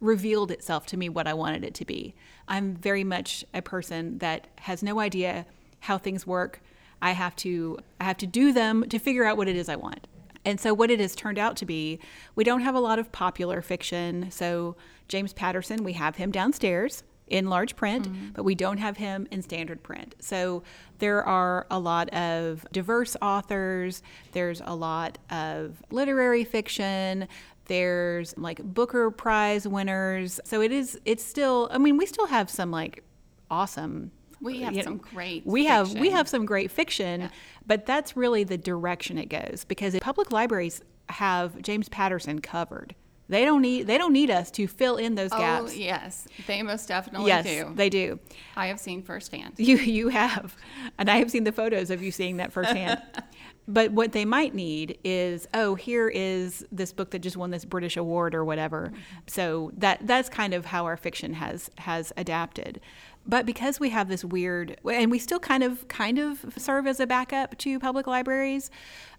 [0.00, 2.14] revealed itself to me what I wanted it to be.
[2.48, 5.46] I'm very much a person that has no idea
[5.80, 6.60] how things work.
[7.02, 9.76] I have to I have to do them to figure out what it is I
[9.76, 10.06] want.
[10.44, 11.98] And so what it has turned out to be,
[12.36, 14.30] we don't have a lot of popular fiction.
[14.30, 14.76] So
[15.08, 18.28] James Patterson, we have him downstairs in large print, mm-hmm.
[18.28, 20.14] but we don't have him in standard print.
[20.20, 20.62] So
[20.98, 27.26] there are a lot of diverse authors, there's a lot of literary fiction,
[27.64, 30.40] there's like Booker Prize winners.
[30.44, 33.02] So it is it's still I mean we still have some like
[33.50, 34.12] awesome
[34.46, 35.76] we have some great we fiction.
[35.76, 37.28] have we have some great fiction yeah.
[37.66, 42.94] but that's really the direction it goes because public libraries have James Patterson covered
[43.28, 45.72] they don't need they don't need us to fill in those oh, gaps.
[45.72, 47.72] Oh yes, they most definitely yes, do.
[47.74, 48.20] They do.
[48.54, 49.54] I have seen firsthand.
[49.56, 50.56] You you have,
[50.98, 53.02] and I have seen the photos of you seeing that firsthand.
[53.68, 57.64] but what they might need is oh here is this book that just won this
[57.64, 58.92] British award or whatever.
[58.92, 59.16] Mm-hmm.
[59.26, 62.80] So that that's kind of how our fiction has has adapted.
[63.26, 67.00] But because we have this weird, and we still kind of kind of serve as
[67.00, 68.70] a backup to public libraries,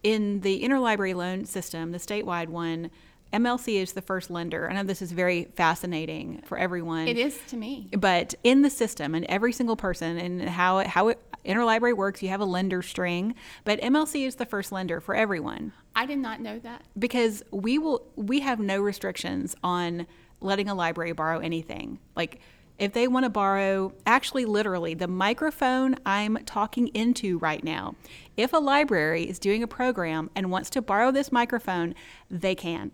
[0.03, 2.89] in the interlibrary loan system, the statewide one
[3.33, 4.69] MLC is the first lender.
[4.69, 7.07] I know this is very fascinating for everyone.
[7.07, 7.89] It is to me.
[7.97, 12.21] But in the system, and every single person, and how it, how it, interlibrary works,
[12.21, 13.35] you have a lender string.
[13.63, 15.73] But MLC is the first lender for everyone.
[15.95, 20.07] I did not know that because we will we have no restrictions on
[20.39, 21.99] letting a library borrow anything.
[22.15, 22.39] Like
[22.79, 27.95] if they want to borrow, actually, literally, the microphone I'm talking into right now,
[28.35, 31.95] if a library is doing a program and wants to borrow this microphone,
[32.29, 32.91] they can.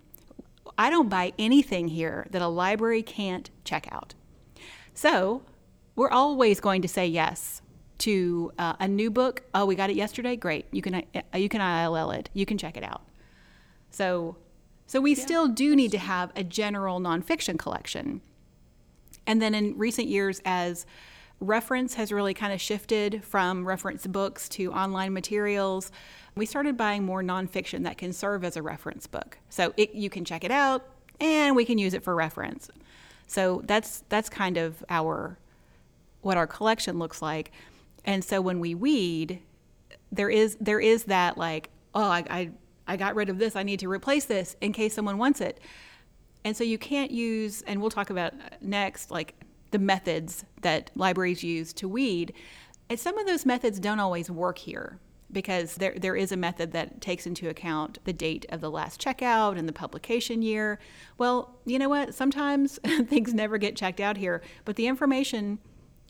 [0.77, 4.15] I don't buy anything here that a library can't check out.
[4.93, 5.43] So
[5.95, 7.61] we're always going to say yes
[7.99, 9.43] to uh, a new book.
[9.53, 10.35] Oh, we got it yesterday.
[10.35, 10.65] Great.
[10.71, 12.29] You can uh, you can ILL it.
[12.33, 13.01] You can check it out.
[13.89, 14.37] So
[14.87, 18.21] so we yeah, still do need to have a general nonfiction collection.
[19.25, 20.85] And then in recent years, as
[21.39, 25.91] reference has really kind of shifted from reference books to online materials,
[26.35, 29.37] we started buying more nonfiction that can serve as a reference book.
[29.49, 30.85] So it, you can check it out
[31.19, 32.69] and we can use it for reference.
[33.27, 35.37] So that's that's kind of our
[36.21, 37.51] what our collection looks like.
[38.05, 39.39] And so when we weed,
[40.11, 42.51] there is there is that like, oh, I, I,
[42.87, 43.55] I got rid of this.
[43.55, 45.59] I need to replace this in case someone wants it.
[46.45, 49.35] And so you can't use, and we'll talk about next, like
[49.71, 52.33] the methods that libraries use to weed.
[52.89, 54.99] And some of those methods don't always work here
[55.31, 59.01] because there, there is a method that takes into account the date of the last
[59.01, 60.79] checkout and the publication year.
[61.17, 62.13] Well, you know what?
[62.13, 65.59] Sometimes things never get checked out here, but the information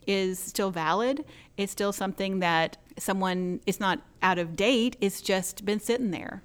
[0.06, 1.24] is still valid.
[1.56, 6.42] It's still something that someone, it's not out of date, it's just been sitting there.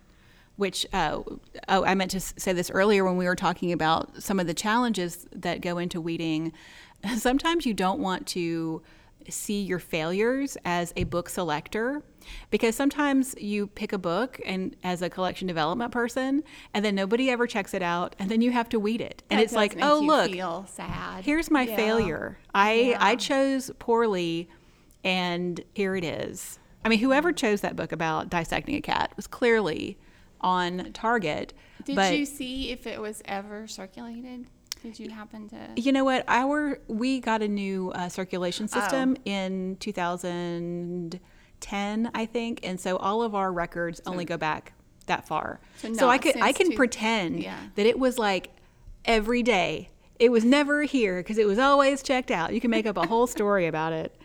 [0.60, 1.22] Which, uh,
[1.70, 4.54] oh, I meant to say this earlier when we were talking about some of the
[4.54, 6.52] challenges that go into weeding.
[7.18, 8.82] Sometimes you don't want to
[9.30, 12.02] see your failures as a book selector
[12.50, 16.44] because sometimes you pick a book and as a collection development person
[16.74, 19.40] and then nobody ever checks it out and then you have to weed it and
[19.40, 20.32] that it's like oh look
[21.24, 21.76] here's my yeah.
[21.76, 22.98] failure i yeah.
[23.00, 24.50] i chose poorly
[25.04, 29.28] and here it is i mean whoever chose that book about dissecting a cat was
[29.28, 29.98] clearly
[30.42, 31.54] on target
[31.86, 34.48] did but, you see if it was ever circulated
[34.82, 35.58] did you happen to?
[35.76, 36.24] You know what?
[36.28, 39.22] Our we got a new uh, circulation system oh.
[39.26, 44.74] in 2010, I think, and so all of our records so, only go back
[45.08, 45.60] that far.
[45.78, 47.60] So, so I could I can two, pretend yeah.
[47.76, 48.50] that it was like
[49.06, 49.90] every day.
[50.18, 52.54] It was never here because it was always checked out.
[52.54, 54.16] You can make up a whole story about it.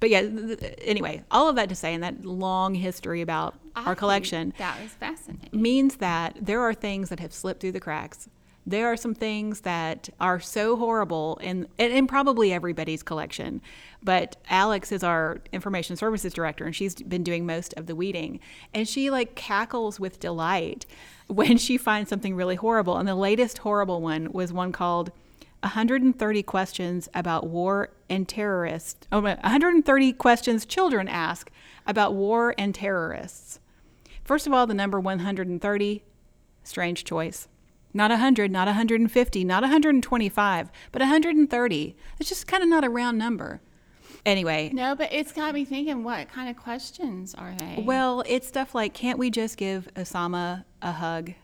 [0.00, 3.54] But yeah, th- th- anyway, all of that to say, and that long history about
[3.76, 7.72] I our collection that was fascinating means that there are things that have slipped through
[7.72, 8.28] the cracks
[8.66, 13.60] there are some things that are so horrible in, in probably everybody's collection.
[14.02, 18.40] But Alex is our information services director, and she's been doing most of the weeding.
[18.72, 20.86] And she like cackles with delight
[21.26, 22.96] when she finds something really horrible.
[22.96, 25.10] And the latest horrible one was one called
[25.60, 29.06] 130 questions about war and terrorists.
[29.12, 31.50] Oh, 130 questions children ask
[31.86, 33.60] about war and terrorists.
[34.24, 36.02] First of all, the number 130,
[36.62, 37.48] strange choice.
[37.92, 41.96] Not 100, not 150, not 125, but 130.
[42.18, 43.60] It's just kind of not a round number.
[44.26, 44.70] Anyway.
[44.72, 47.82] No, but it's got me thinking what kind of questions are they?
[47.84, 51.34] Well, it's stuff like can't we just give Osama a hug?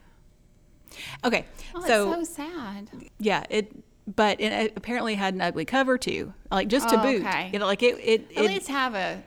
[1.23, 1.45] Okay.
[1.73, 2.89] Oh, so so sad.
[3.19, 3.71] Yeah, it
[4.07, 6.33] but it apparently had an ugly cover too.
[6.49, 7.21] Like just to oh, boot.
[7.21, 7.49] Okay.
[7.53, 9.23] You know, like it, it At it, least have a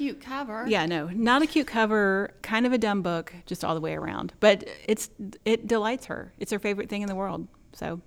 [0.00, 0.64] cute cover.
[0.66, 2.32] Yeah, no, not a cute cover.
[2.40, 4.32] Kind of a dumb book, just all the way around.
[4.40, 5.10] But it's
[5.44, 6.32] it delights her.
[6.38, 7.48] It's her favorite thing in the world.
[7.74, 8.00] So,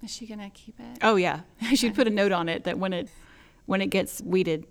[0.00, 0.98] Is she gonna keep it?
[1.02, 1.40] Oh yeah,
[1.74, 3.08] she'd put a note on it that when it
[3.66, 4.64] when it gets weeded.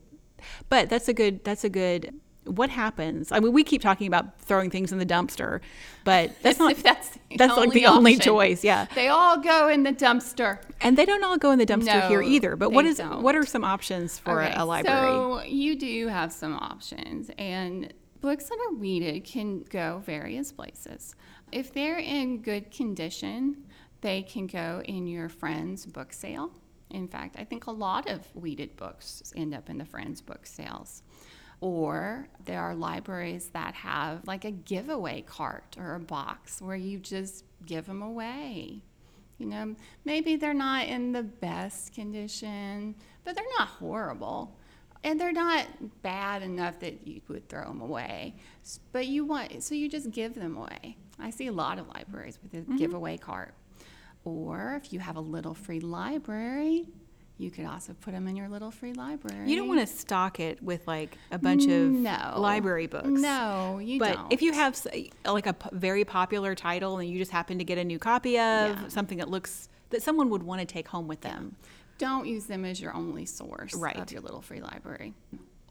[0.69, 1.43] But that's a good.
[1.43, 2.13] That's a good.
[2.45, 3.31] What happens?
[3.31, 5.59] I mean, we keep talking about throwing things in the dumpster,
[6.03, 6.71] but that's not.
[6.71, 8.63] If that's that's like the only choice.
[8.63, 10.59] Yeah, They all go in the dumpster.
[10.81, 12.55] and they don't all go in the dumpster here either.
[12.55, 13.21] But what is don't.
[13.21, 15.07] what are some options for Okay, a, a library?
[15.07, 21.15] So you do have some options, and books that are weeded can go various places.
[21.51, 23.65] If they're in good condition,
[24.01, 26.51] they can go in your friend's book sale.
[26.89, 30.45] In fact, I think a lot of weeded books end up in the friends' book
[30.47, 31.03] sales.
[31.61, 36.99] Or there are libraries that have like a giveaway cart or a box where you
[36.99, 38.81] just give them away.
[39.37, 44.55] You know, maybe they're not in the best condition, but they're not horrible.
[45.03, 45.65] And they're not
[46.01, 48.35] bad enough that you would throw them away.
[48.91, 50.97] But you want, so you just give them away.
[51.17, 52.75] I see a lot of libraries with a mm-hmm.
[52.75, 53.53] giveaway cart.
[54.25, 56.87] Or if you have a little free library,
[57.39, 59.49] you could also put them in your little free library.
[59.49, 62.33] You don't want to stock it with like a bunch of No.
[62.37, 63.07] library books.
[63.07, 64.23] No, you but don't.
[64.25, 64.77] But if you have
[65.25, 68.31] uh, like a very popular title and you just happen to get a new copy
[68.37, 68.87] of Yeah.
[68.89, 71.55] something that looks that someone would want to take home with them,
[71.97, 73.95] don't use them as your only source Right.
[73.97, 75.13] of your little free library.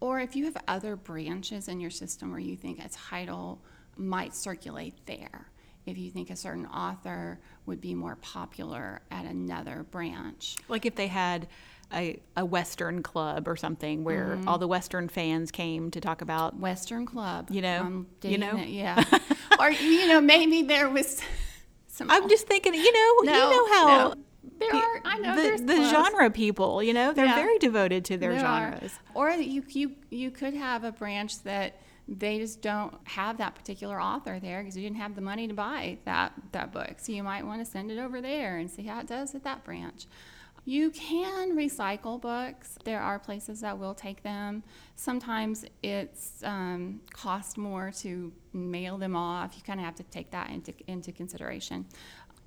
[0.01, 3.61] Or if you have other branches in your system where you think a title
[3.97, 5.51] might circulate there,
[5.89, 10.57] if you think a certain author would be more popular at another branch.
[10.69, 11.49] like if they had
[11.93, 14.49] a, a Western club or something where Mm-hmm.
[14.49, 16.59] all the Western fans came to talk about.
[16.59, 17.49] Western Club.
[17.51, 18.59] You know, you know?
[18.59, 19.03] it, yeah.
[19.59, 21.23] or, you know, maybe there was
[21.87, 22.11] some.
[22.11, 24.15] I'm just thinking, you know, No, you know how no.
[24.59, 27.35] There are, I know the, there's the genre people, you know, they're Yeah.
[27.37, 28.73] very devoted to their There are.
[28.73, 28.99] genres.
[29.15, 31.77] Or you, you, you could have a branch that
[32.09, 35.53] they just don't have that particular author there because you didn't have the money to
[35.53, 36.95] buy that, that book.
[36.99, 39.45] So you might want to send it over there and see how it does at
[39.45, 40.07] that branch.
[40.65, 42.79] You can recycle books.
[42.85, 44.63] There are places that will take them.
[44.97, 49.55] Sometimes it's um, cost more to mail them off.
[49.57, 51.87] You kind of have to take that into, into consideration.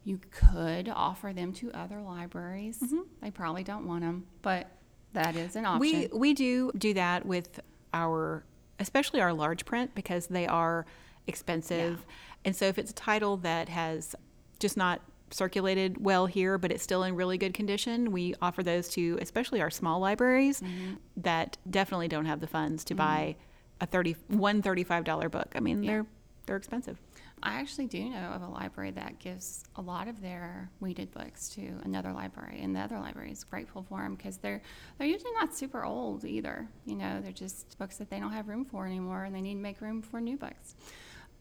[0.04, 2.80] You could offer them to other libraries.
[2.80, 3.02] Mm-hmm.
[3.22, 4.72] They probably don't want them, but
[5.14, 5.80] that is an option.
[5.80, 7.60] We we do do that with
[7.94, 8.44] our
[8.82, 10.86] especially our large print because they are
[11.28, 12.06] expensive.
[12.44, 14.16] And so if it's a title that has
[14.60, 15.02] just not
[15.34, 19.62] circulated well here but it's still in really good condition, we offer those to especially
[19.62, 20.96] our small libraries mm-hmm.
[21.16, 23.04] that definitely don't have the funds to mm-hmm.
[23.04, 23.36] buy
[23.80, 25.52] a 30 one $35 book.
[25.56, 26.06] I mean, they're
[26.46, 26.98] they're expensive.
[27.44, 31.50] I actually do know of a library that gives a lot of their weeded books
[31.50, 34.62] to another library, and the other library is grateful for them because they're
[34.98, 36.68] they're usually not super old either.
[36.86, 39.56] You know, they're just books that they don't have room for anymore, and they need
[39.56, 40.76] to make room for new books.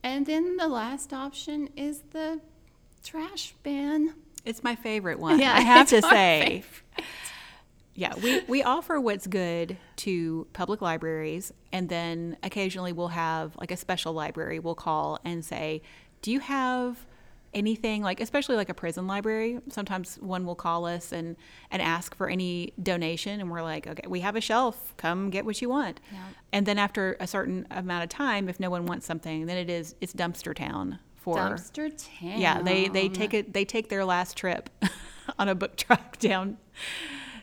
[0.02, 2.40] And then the last option is the
[3.04, 4.14] trash bin.
[4.44, 5.38] It's my favorite one.
[5.40, 6.64] Yeah, I have to say.
[8.00, 13.70] Yeah, we, we offer what's good to public libraries, and then occasionally we'll have like
[13.70, 15.82] a special library we'll call and say,
[16.22, 17.06] Do you have
[17.52, 19.60] anything like, especially like a prison library?
[19.68, 21.36] Sometimes one will call us and,
[21.70, 25.44] and ask for any donation, and we're like, Okay, we have a shelf, come get
[25.44, 26.00] what you want.
[26.10, 26.20] Yeah.
[26.54, 29.68] And then after a certain amount of time, if no one wants something, then it
[29.68, 32.40] is it's dumpster town for Dumpster town.
[32.40, 33.52] yeah, they they take it.
[33.52, 34.70] They take their last trip
[35.38, 36.56] on a book truck down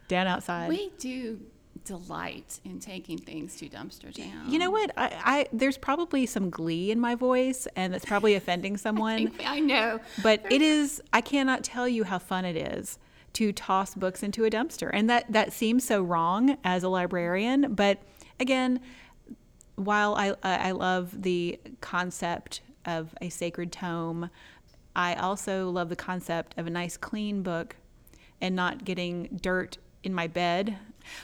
[0.07, 0.69] down outside.
[0.69, 1.39] We do
[1.83, 4.51] delight in taking things to dumpster town.
[4.51, 4.91] you know what?
[4.97, 9.31] I, I there's probably some glee in my voice, and that's probably offending someone.
[9.45, 9.99] I know.
[10.21, 11.01] but it is.
[11.13, 12.99] I cannot tell you how fun it is
[13.33, 17.73] to toss books into a dumpster, and that that seems so wrong as a librarian.
[17.73, 17.99] But
[18.39, 18.81] again,
[19.75, 24.29] while I I love the concept of a sacred tome,
[24.95, 27.75] I also love the concept of a nice clean book
[28.41, 30.77] and not getting dirt in my bed.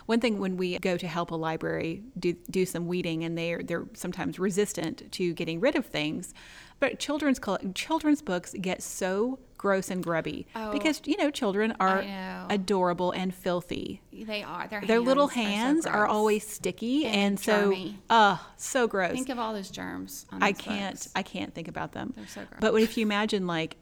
[0.06, 3.62] One thing when we go to help a library do, do some weeding and they're
[3.62, 6.34] they're sometimes resistant to getting rid of things,
[6.80, 7.40] but children's
[7.76, 10.72] children's books get so gross and grubby Oh.
[10.72, 12.48] because you know children are know.
[12.50, 14.02] adorable and filthy.
[14.14, 14.68] They are.
[14.70, 17.76] Their, Their little hands hands so are always sticky And and, so
[18.10, 19.12] uh so gross.
[19.14, 20.26] Think of all those germs.
[20.32, 21.10] On I can't books.
[21.14, 22.14] I can't think about them.
[22.16, 22.60] They're so gross.
[22.62, 23.76] But if you imagine like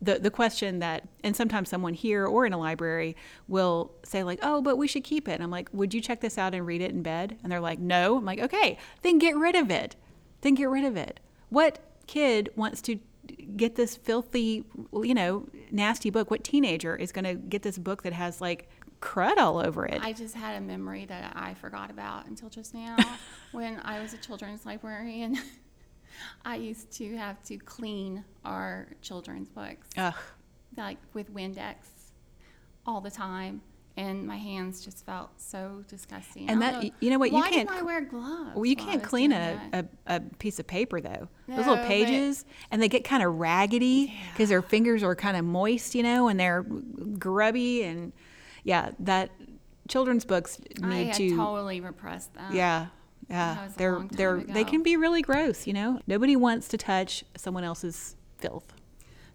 [0.00, 3.16] the the question that and sometimes someone here or in a library
[3.48, 6.20] will say like, "Oh, but we should keep it." And I'm like, "Would you check
[6.20, 9.18] this out and read it in bed?" And they're like, "No." I'm like, "Okay, then
[9.18, 9.96] get rid of it.
[10.42, 12.98] Then get rid of it." What kid wants to
[13.56, 16.30] get this filthy, you know, nasty book?
[16.30, 18.68] What teenager is going to get this book that has like
[19.00, 20.00] crud all over it?
[20.02, 22.96] I just had a memory that I forgot about until just now.
[23.52, 25.38] when I was a children's librarian,
[26.44, 30.14] I used to have to clean our children's books, Ugh.
[30.76, 31.76] like with Windex.
[32.86, 33.60] all the time.
[33.96, 36.48] And my hands just felt so disgusting.
[36.48, 38.50] And I don't that- you know what, you Why can't didn't I wear gloves?
[38.54, 39.88] Well, you while I can't was clean doing a, that?
[40.06, 41.28] a, a piece of paper though.
[41.48, 45.16] Those No, little but- pages, and they get kind of raggedy because their fingers are
[45.16, 46.62] kind of moist, you know, and they're
[47.18, 48.12] grubby, and
[48.62, 49.30] yeah, that
[49.88, 51.36] children's books I need had to.
[51.36, 52.54] totally repressed that.
[52.54, 52.86] Yeah,
[53.28, 56.00] yeah, That was a they're they're they can be really gross, you know.
[56.06, 58.72] Nobody wants to touch someone else's filth.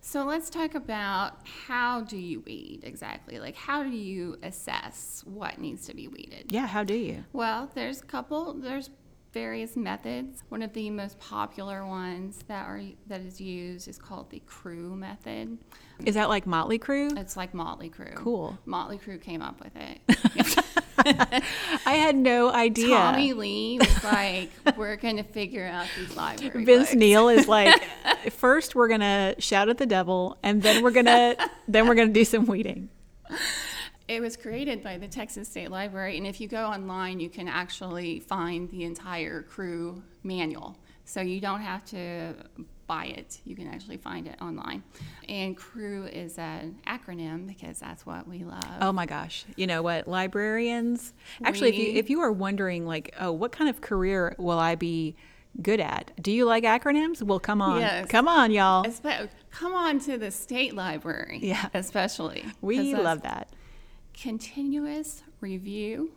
[0.02, 1.38] So let's talk about
[1.68, 3.40] how do you weed exactly?
[3.40, 6.52] Like how do you assess what needs to be weeded?
[6.52, 7.24] Yeah, how do you?
[7.34, 8.54] Well, there's a couple.
[8.54, 8.90] There's
[9.32, 10.44] various methods.
[10.50, 14.96] One of the most popular ones that are that is used is called the crew
[14.96, 15.58] method.
[16.06, 17.18] Is that like Mötley Crüe?
[17.18, 18.16] It's like Mötley Crüe.
[18.16, 18.58] Cool.
[18.68, 20.60] Mötley Crüe came up with it.
[21.86, 22.96] I had no idea.
[22.96, 26.66] Tommy Lee was like, "We're gonna figure out these libraries.
[26.66, 27.82] Vince books." Neil is like,
[28.32, 31.36] first we're gonna shout at the devil, and then we're gonna
[31.68, 32.90] then we're gonna do some weeding.
[34.08, 37.48] It was created by the Texas State Library, and if you go online, you can
[37.48, 40.78] actually find the entire crew manual.
[41.06, 42.34] So you don't have to
[42.94, 44.84] buy it, you can actually find it online.
[45.28, 48.64] And crew is an acronym because that's what we love.
[48.82, 49.46] Oh my gosh!
[49.56, 51.14] You know what, librarians?
[51.44, 54.76] Actually, if you if you are wondering, like, oh, what kind of career will I
[54.76, 55.16] be
[55.62, 56.12] good at?
[56.22, 57.22] Do you like acronyms?
[57.24, 58.08] Well, come on, Yes.
[58.10, 58.84] come on, y'all.
[58.86, 61.70] Espe- come on to the state library, Yeah.
[61.74, 62.44] Especially.
[62.62, 63.50] We love that.
[64.14, 66.12] Continuous review,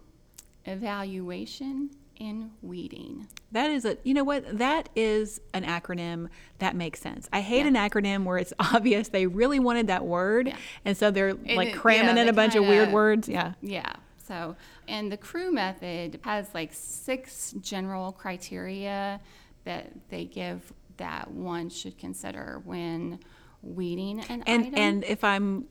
[0.65, 1.91] evaluation,
[2.21, 3.27] and weeding.
[3.53, 4.59] That is a, you know what?
[4.59, 7.29] That is an acronym that makes sense.
[7.33, 7.69] I hate Yeah.
[7.69, 10.57] an acronym where it's obvious they really wanted that word, Yeah.
[10.85, 13.29] and so they're like it- cramming yeah, in a bunch of weird words.
[13.29, 13.53] Yeah.
[13.63, 13.93] Yeah.
[14.27, 14.57] So,
[14.89, 19.21] and the crew method has like six general criteria
[19.65, 23.21] that they give that one should consider when
[23.63, 24.75] weeding an And item.
[24.79, 25.67] and if I'm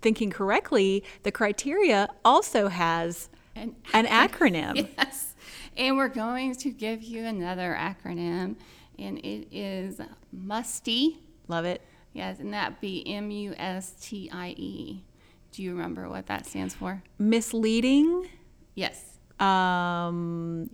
[0.00, 4.88] thinking correctly, the criteria also has And- an acronym.
[4.98, 5.29] yes.
[5.76, 8.56] And we're going to give you another acronym,
[8.98, 10.00] and it is
[10.32, 11.18] MUSTIE.
[11.48, 11.80] Love it.
[12.12, 15.04] Yes, and that be M U S T I E.
[15.52, 17.02] Do you remember what that stands for?
[17.18, 18.28] Misleading.
[18.74, 19.18] Yes.
[19.38, 20.68] Um.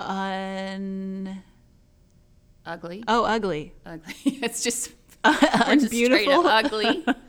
[0.00, 1.42] Un.
[2.66, 3.04] Ugly.
[3.08, 3.72] Oh, ugly.
[3.86, 4.14] ugly.
[4.24, 4.92] it's just,
[5.24, 6.46] just Unbeautiful.
[6.46, 7.04] ugly.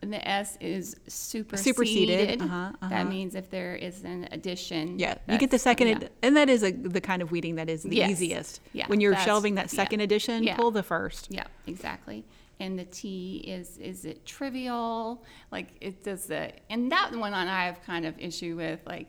[0.00, 1.64] And the S is superseded.
[1.64, 2.88] Superseded, uh-huh, uh-huh.
[2.88, 4.98] That means if there is an addition.
[4.98, 5.94] Yeah, you get the second, yeah.
[5.96, 8.10] ed- and that is a, the kind of weeding that is the Yes.
[8.10, 8.60] easiest.
[8.72, 9.76] Yeah, when you're shelving that yeah.
[9.76, 10.56] second edition, Yeah.
[10.56, 11.28] pull the first.
[11.30, 12.24] Yeah, exactly.
[12.60, 15.24] And the T is is it trivial?
[15.50, 19.08] Like it does the and that one on I have kind of issue with like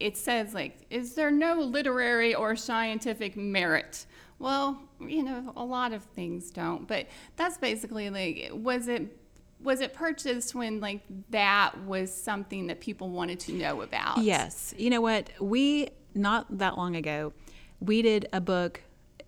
[0.00, 4.04] it says like is there no literary or scientific merit?
[4.38, 9.14] Well, you know, a lot of things don't, but that's basically like was it
[9.62, 11.00] was it purchased when like
[11.30, 14.18] that was something that people wanted to know about?
[14.18, 14.74] Yes.
[14.78, 15.30] You know what?
[15.40, 17.32] We, not that long ago,
[17.80, 18.82] we did a book.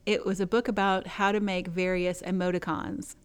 [0.07, 3.16] It was a book about how to make various emoticons.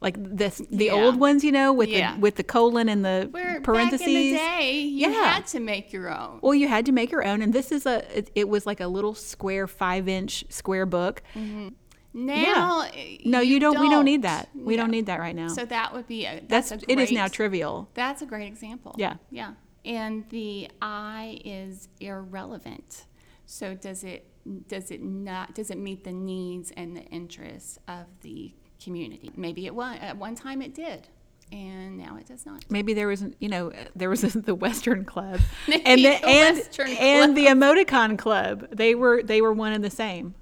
[0.00, 0.92] Like this, the Yeah.
[0.94, 2.14] old ones, you know, with Yeah.
[2.14, 4.06] the with the colon and the Where parentheses.
[4.06, 5.24] back in the day, you Yeah.
[5.34, 6.38] had to make your own.
[6.42, 8.02] Well, you had to make your own, and this is a.
[8.16, 11.22] It, it was like a little square, five inch square book.
[11.34, 11.68] Mm-hmm.
[12.12, 14.48] Now, eh, No, you, don't, We don't need that.
[14.54, 14.82] We No.
[14.82, 15.48] don't need that right now.
[15.48, 17.88] So that would be a, That's, that's, a it is now trivial.
[17.94, 18.94] That's a great example.
[18.98, 19.14] Yeah.
[19.30, 19.52] Yeah.
[19.84, 23.06] And the I is irrelevant.
[23.46, 24.26] So does it
[24.68, 29.30] does it not does it meet the needs and the interests of the community?
[29.36, 31.08] Maybe it was at one time it did,
[31.50, 32.64] and now it does not.
[32.68, 36.90] Maybe there was, you know, there was the Western Club and the, the and Western
[36.90, 38.68] and the Emoticon Club.
[38.70, 40.34] They were they were one and the same.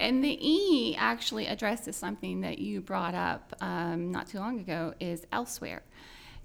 [0.00, 4.94] And the E actually addresses something that you brought up um, not too long ago
[4.98, 5.82] is elsewhere.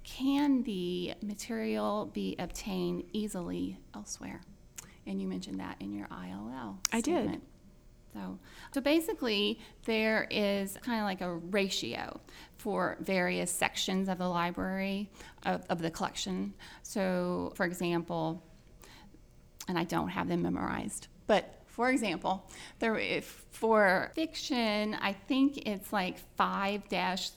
[0.04, 4.42] Can the material be obtained easily elsewhere?
[5.06, 6.78] And you mentioned that in your ILL.
[6.92, 7.40] I did.
[8.12, 8.38] So,
[8.72, 12.20] so basically, there is kind of like a ratio
[12.58, 15.10] for various sections of the library
[15.44, 16.54] of, of the collection.
[16.82, 18.42] So, for example,
[19.66, 21.08] and I don't have them memorized.
[21.26, 27.32] But for example, there if for fiction, I think it's like five dash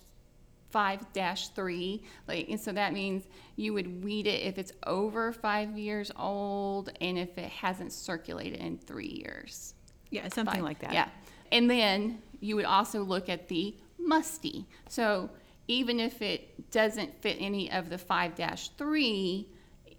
[0.69, 2.03] five dash three.
[2.25, 3.25] Like and so that means
[3.57, 8.61] you would weed it if it's over five years old and if it hasn't circulated
[8.61, 9.73] in three years.
[10.09, 10.63] Yeah, something Five.
[10.63, 10.93] like that.
[10.93, 11.09] Yeah.
[11.51, 14.65] And then you would also look at the MUSTIE.
[14.87, 15.29] So
[15.67, 18.33] even if it doesn't fit any of the 5
[18.77, 19.49] 3,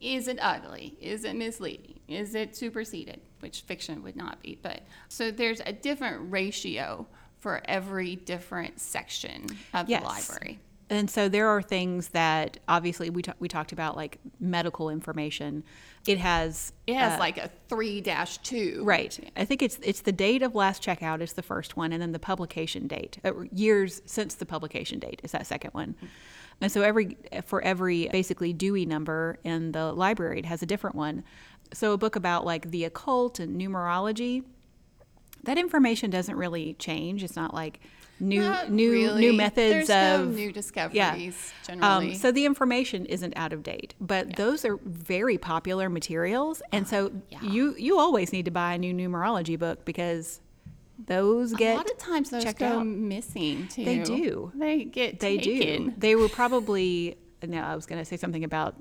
[0.00, 0.96] is it ugly?
[0.98, 2.00] Is it misleading?
[2.08, 3.20] Is it superseded?
[3.40, 4.58] Which fiction would not be.
[4.60, 7.06] But so there's a different ratio
[7.38, 10.02] for every different section of Yes.
[10.02, 10.60] the library.
[10.92, 15.62] And so there are things that obviously we, ta- we talked about like medical information.
[16.04, 18.82] It has It has uh, like a three dash two.
[18.84, 19.32] Right.
[19.36, 22.10] I think it's it's the date of last checkout is the first one, and then
[22.10, 23.18] the publication date.
[23.24, 25.94] Uh, years since the publication date is that second one.
[26.60, 27.16] And so every
[27.46, 31.22] for every basically Dewey number in the library, it has a different one.
[31.72, 34.44] So a book about like the occult and numerology,
[35.44, 37.22] that information doesn't really change.
[37.22, 37.80] It's not like
[38.18, 39.20] new Not new really.
[39.20, 40.52] new methods There's of no new yeah.
[40.52, 42.14] discoveries Um, generally.
[42.14, 47.06] so the information isn't out of date, but those are very popular materials, and so
[47.06, 47.42] Uh, yeah.
[47.42, 50.40] you you always need to buy a new numerology book because
[51.06, 52.86] those get a lot of times those checked go out.
[52.86, 53.84] missing too.
[53.86, 54.52] They do.
[54.54, 55.86] They get They taken.
[55.86, 55.94] do.
[55.96, 57.16] They were probably
[57.46, 57.58] no.
[57.62, 58.74] I was going to say something about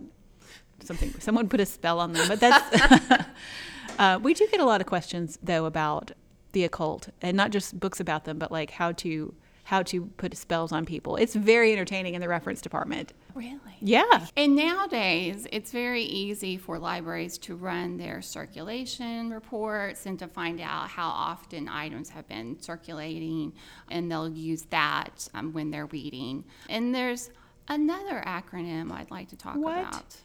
[0.86, 1.14] something.
[1.20, 3.26] Someone put a spell on them, but that's.
[4.00, 6.12] uh, we do get a lot of questions though about
[6.52, 9.34] the occult, and not just books about them, but like how to
[9.70, 11.16] how to put spells on people.
[11.16, 13.14] It's very entertaining in the reference department.
[13.36, 13.60] Really?
[13.82, 14.26] Yeah.
[14.36, 20.60] And nowadays, it's very easy for libraries to run their circulation reports and to find
[20.60, 23.54] out how often items have been circulating,
[23.92, 26.46] and they'll use that um, when they're reading.
[26.68, 27.30] And there's
[27.68, 29.78] another acronym I'd like to talk What?
[29.78, 30.16] about.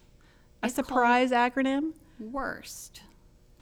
[0.65, 1.93] A It's surprise acronym?
[2.19, 3.03] WORST.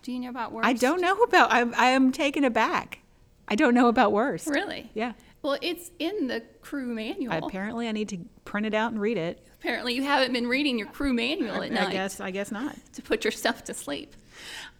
[0.03, 0.66] Do you know about WORST?
[0.66, 1.53] I don't know about.
[1.53, 3.00] I'm, I am taken aback.
[3.48, 4.46] I don't know about worst.
[4.46, 4.88] Really?
[4.94, 5.12] Yeah.
[5.42, 7.44] Well, it's in the crew manual.
[7.44, 9.44] Apparently, I need to print it out and read it.
[9.59, 11.88] Apparently, you haven't been reading your crew manual at night.
[11.88, 12.20] I guess.
[12.20, 12.76] I guess not.
[12.94, 14.14] to put yourself to sleep.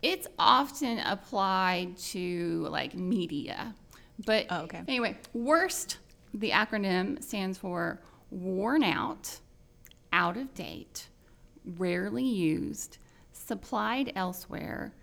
[0.01, 3.75] It's often applied to like media.
[4.25, 4.83] But Oh, okay.
[4.87, 5.99] anyway, worst,
[6.33, 8.01] the acronym stands for
[8.31, 9.39] worn out,
[10.13, 11.09] out of date,
[11.65, 12.99] rarely used,
[13.33, 14.95] supplied elsewhere,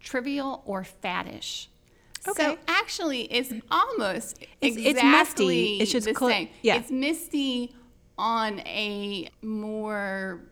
[0.00, 1.68] trivial or faddish.
[2.28, 2.42] Okay.
[2.44, 5.80] So actually, it's almost It's- exactly it's MUSTIE.
[5.80, 6.48] It's just the cl- same.
[6.62, 6.76] yeah.
[6.76, 7.74] It's misty
[8.18, 10.42] on a more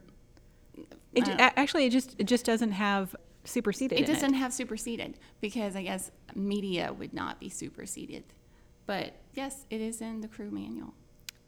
[1.13, 3.99] It uh, a- actually it just it just doesn't have superseded.
[4.01, 8.25] It doesn't have superseded because I guess media would not be superseded.
[8.87, 10.95] But yes, it is in the crew manual.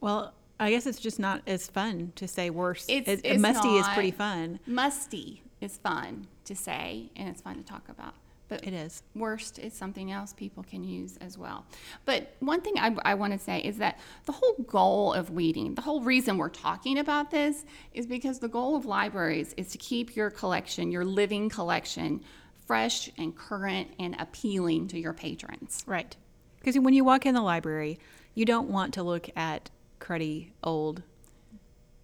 [0.02, 2.84] Well, I guess it's just not as fun to say worse.
[2.88, 4.60] It's, It- it's MUSTIE is pretty fun.
[4.66, 8.14] MUSTIE is fun to say and it's fun to talk about.
[8.48, 9.02] But It is.
[9.14, 11.64] worst is something else people can use as well.
[12.04, 15.76] But one thing I, I want to say is that the whole goal of weeding,
[15.76, 19.78] the whole reason we're talking about this is because the goal of libraries is to
[19.78, 22.22] keep your collection, your living collection,
[22.66, 25.84] fresh and current and appealing to your patrons.
[25.86, 26.16] Right.
[26.58, 27.98] Because when you walk in the library,
[28.34, 29.70] you don't want to look at
[30.00, 31.02] cruddy old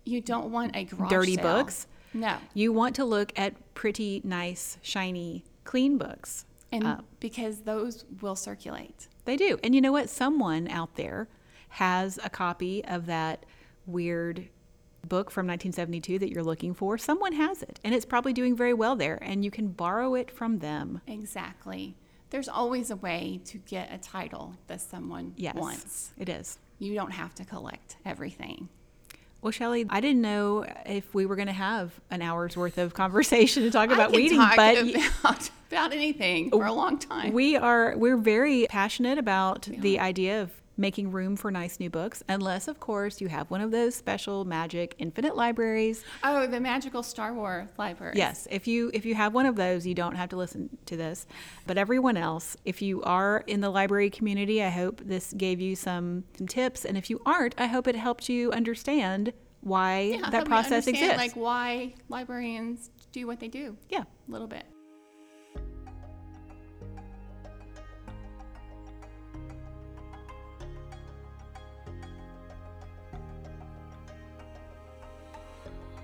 [0.05, 1.43] You don't want a dirty sale.
[1.43, 1.87] books.
[2.15, 2.37] No.
[2.55, 6.45] You want to look at pretty, nice, shiny, clean books.
[6.73, 9.09] And because those will circulate.
[9.25, 9.59] They do.
[9.65, 10.09] And you know what?
[10.11, 11.29] Someone out there
[11.71, 13.45] has a copy of that
[13.87, 14.49] weird
[15.07, 16.99] book from 1972 that you're looking for.
[16.99, 20.31] Someone has it, and it's probably doing very well there, and you can borrow it
[20.31, 21.01] from them.
[21.07, 21.97] Exactly.
[22.31, 26.13] There's always a way to get a title that someone Yes, wants.
[26.19, 26.59] it is.
[26.79, 28.69] You don't have to collect everything.
[29.43, 32.95] Well, Shelley, I didn't know if we were going to have an hour's worth of
[32.95, 37.33] conversation to talk about weeding, talk but about, about anything for a long time.
[37.33, 42.23] we are we're very passionate about the idea of making room for nice new books,
[42.29, 47.03] unless, of course, you have one of those special magic infinite libraries oh, the magical
[47.03, 48.15] Star Wars library.
[48.17, 50.97] Yes, if you if you have one of those, you don't have to listen to
[50.97, 51.27] this.
[51.67, 55.77] But everyone else, if you are in the library community, I hope this gave you
[55.77, 56.85] some, some tips.
[56.85, 61.17] And if you aren't, I hope it helped you understand why Yeah, that process exists.
[61.17, 63.77] Like why librarians do what they do.
[63.89, 64.05] yeah.
[64.29, 64.65] A little bit.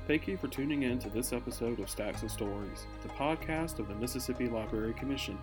[0.09, 3.87] Thank you for tuning in to this episode of Stacks and Stories, the podcast of
[3.87, 5.39] the Mississippi Library Commission.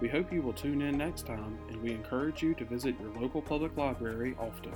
[0.00, 3.10] We hope you will tune in next time, and we encourage you to visit your
[3.20, 4.72] local public library often.